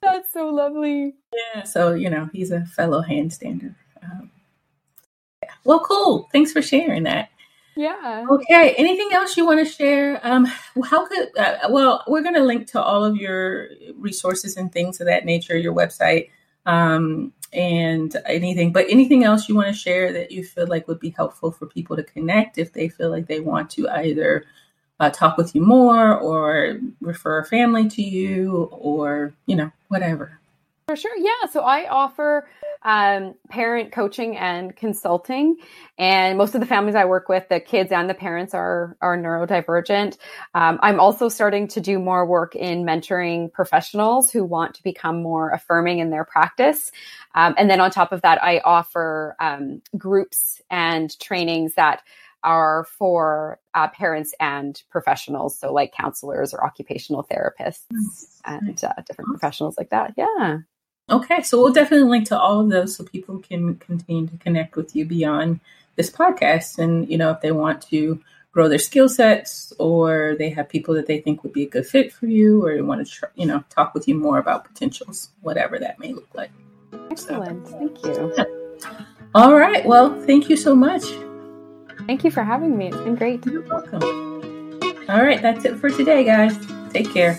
That's 0.00 0.32
so 0.32 0.48
lovely. 0.48 1.14
Yeah. 1.54 1.64
So 1.64 1.92
you 1.92 2.08
know, 2.08 2.30
he's 2.32 2.50
a 2.50 2.64
fellow 2.64 3.02
handstander. 3.02 3.74
Um, 4.02 4.30
yeah. 5.42 5.50
Well, 5.64 5.80
cool. 5.80 6.28
Thanks 6.32 6.52
for 6.52 6.62
sharing 6.62 7.02
that. 7.02 7.28
Yeah. 7.78 8.26
Okay. 8.28 8.74
Anything 8.76 9.10
else 9.12 9.36
you 9.36 9.46
want 9.46 9.64
to 9.64 9.72
share? 9.72 10.18
Um, 10.26 10.46
how 10.82 11.06
could, 11.06 11.28
uh, 11.38 11.68
well, 11.70 12.02
we're 12.08 12.22
going 12.22 12.34
to 12.34 12.42
link 12.42 12.66
to 12.72 12.82
all 12.82 13.04
of 13.04 13.14
your 13.14 13.68
resources 13.94 14.56
and 14.56 14.72
things 14.72 15.00
of 15.00 15.06
that 15.06 15.24
nature, 15.24 15.56
your 15.56 15.72
website, 15.72 16.30
um, 16.66 17.32
and 17.52 18.16
anything, 18.26 18.72
but 18.72 18.86
anything 18.90 19.22
else 19.22 19.48
you 19.48 19.54
want 19.54 19.68
to 19.68 19.72
share 19.72 20.12
that 20.12 20.32
you 20.32 20.42
feel 20.42 20.66
like 20.66 20.88
would 20.88 20.98
be 20.98 21.10
helpful 21.10 21.52
for 21.52 21.66
people 21.66 21.94
to 21.94 22.02
connect 22.02 22.58
if 22.58 22.72
they 22.72 22.88
feel 22.88 23.10
like 23.10 23.28
they 23.28 23.38
want 23.38 23.70
to 23.70 23.88
either 23.90 24.44
uh, 24.98 25.10
talk 25.10 25.38
with 25.38 25.54
you 25.54 25.60
more 25.60 26.18
or 26.18 26.80
refer 27.00 27.38
a 27.38 27.44
family 27.44 27.88
to 27.90 28.02
you 28.02 28.64
or, 28.72 29.34
you 29.46 29.54
know, 29.54 29.70
whatever. 29.86 30.40
For 30.88 30.96
sure. 30.96 31.18
Yeah. 31.18 31.50
So 31.50 31.60
I 31.60 31.86
offer 31.86 32.48
um, 32.82 33.34
parent 33.50 33.92
coaching 33.92 34.38
and 34.38 34.74
consulting. 34.74 35.56
And 35.98 36.38
most 36.38 36.54
of 36.54 36.62
the 36.62 36.66
families 36.66 36.94
I 36.94 37.04
work 37.04 37.28
with, 37.28 37.46
the 37.50 37.60
kids 37.60 37.92
and 37.92 38.08
the 38.08 38.14
parents 38.14 38.54
are, 38.54 38.96
are 39.02 39.14
neurodivergent. 39.18 40.16
Um, 40.54 40.78
I'm 40.80 40.98
also 40.98 41.28
starting 41.28 41.68
to 41.68 41.82
do 41.82 41.98
more 41.98 42.24
work 42.24 42.56
in 42.56 42.84
mentoring 42.84 43.52
professionals 43.52 44.30
who 44.30 44.44
want 44.44 44.76
to 44.76 44.82
become 44.82 45.22
more 45.22 45.50
affirming 45.50 45.98
in 45.98 46.08
their 46.08 46.24
practice. 46.24 46.90
Um, 47.34 47.54
and 47.58 47.68
then 47.68 47.82
on 47.82 47.90
top 47.90 48.12
of 48.12 48.22
that, 48.22 48.42
I 48.42 48.60
offer 48.60 49.36
um, 49.40 49.82
groups 49.98 50.62
and 50.70 51.18
trainings 51.20 51.74
that 51.74 52.00
are 52.42 52.86
for 52.96 53.58
uh, 53.74 53.88
parents 53.88 54.32
and 54.40 54.80
professionals, 54.90 55.58
so 55.58 55.70
like 55.72 55.92
counselors 55.92 56.54
or 56.54 56.64
occupational 56.64 57.26
therapists 57.30 57.84
and 58.46 58.82
uh, 58.82 58.92
different 59.06 59.28
professionals 59.28 59.76
like 59.76 59.90
that. 59.90 60.14
Yeah. 60.16 60.58
Okay, 61.10 61.42
so 61.42 61.62
we'll 61.62 61.72
definitely 61.72 62.08
link 62.08 62.28
to 62.28 62.38
all 62.38 62.60
of 62.60 62.70
those 62.70 62.96
so 62.96 63.04
people 63.04 63.38
can 63.38 63.76
continue 63.76 64.26
to 64.26 64.36
connect 64.36 64.76
with 64.76 64.94
you 64.94 65.06
beyond 65.06 65.60
this 65.96 66.10
podcast. 66.10 66.78
And, 66.78 67.10
you 67.10 67.16
know, 67.16 67.30
if 67.30 67.40
they 67.40 67.50
want 67.50 67.82
to 67.82 68.20
grow 68.52 68.68
their 68.68 68.78
skill 68.78 69.08
sets 69.08 69.72
or 69.78 70.36
they 70.38 70.50
have 70.50 70.68
people 70.68 70.94
that 70.94 71.06
they 71.06 71.20
think 71.20 71.42
would 71.42 71.52
be 71.52 71.62
a 71.62 71.68
good 71.68 71.86
fit 71.86 72.12
for 72.12 72.26
you 72.26 72.64
or 72.64 72.74
they 72.74 72.82
want 72.82 73.06
to, 73.06 73.10
try, 73.10 73.28
you 73.36 73.46
know, 73.46 73.64
talk 73.70 73.94
with 73.94 74.06
you 74.06 74.14
more 74.14 74.38
about 74.38 74.64
potentials, 74.64 75.30
whatever 75.40 75.78
that 75.78 75.98
may 75.98 76.12
look 76.12 76.28
like. 76.34 76.50
Excellent. 77.10 77.66
So, 77.66 77.78
thank 77.78 78.04
you. 78.04 78.34
All 79.34 79.54
right. 79.54 79.84
Well, 79.86 80.20
thank 80.22 80.48
you 80.48 80.56
so 80.56 80.74
much. 80.74 81.04
Thank 82.06 82.24
you 82.24 82.30
for 82.30 82.42
having 82.42 82.76
me. 82.76 82.88
It's 82.88 82.96
been 82.96 83.14
great. 83.14 83.44
You're 83.46 83.62
welcome. 83.62 84.02
All 85.08 85.22
right. 85.22 85.40
That's 85.40 85.64
it 85.64 85.76
for 85.76 85.90
today, 85.90 86.24
guys. 86.24 86.56
Take 86.92 87.12
care. 87.12 87.36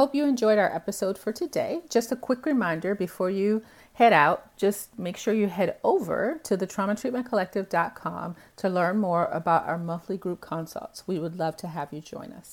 Hope 0.00 0.14
you 0.14 0.24
enjoyed 0.24 0.58
our 0.58 0.74
episode 0.74 1.18
for 1.18 1.30
today. 1.30 1.82
Just 1.90 2.10
a 2.10 2.16
quick 2.16 2.46
reminder 2.46 2.94
before 2.94 3.28
you 3.28 3.62
head 3.92 4.14
out, 4.14 4.56
just 4.56 4.98
make 4.98 5.18
sure 5.18 5.34
you 5.34 5.46
head 5.46 5.76
over 5.84 6.40
to 6.42 6.56
the 6.56 6.66
traumatreatmentcollective.com 6.66 8.34
to 8.56 8.68
learn 8.70 8.96
more 8.96 9.26
about 9.26 9.68
our 9.68 9.76
monthly 9.76 10.16
group 10.16 10.40
consults. 10.40 11.06
We 11.06 11.18
would 11.18 11.38
love 11.38 11.54
to 11.58 11.68
have 11.68 11.92
you 11.92 12.00
join 12.00 12.32
us. 12.32 12.50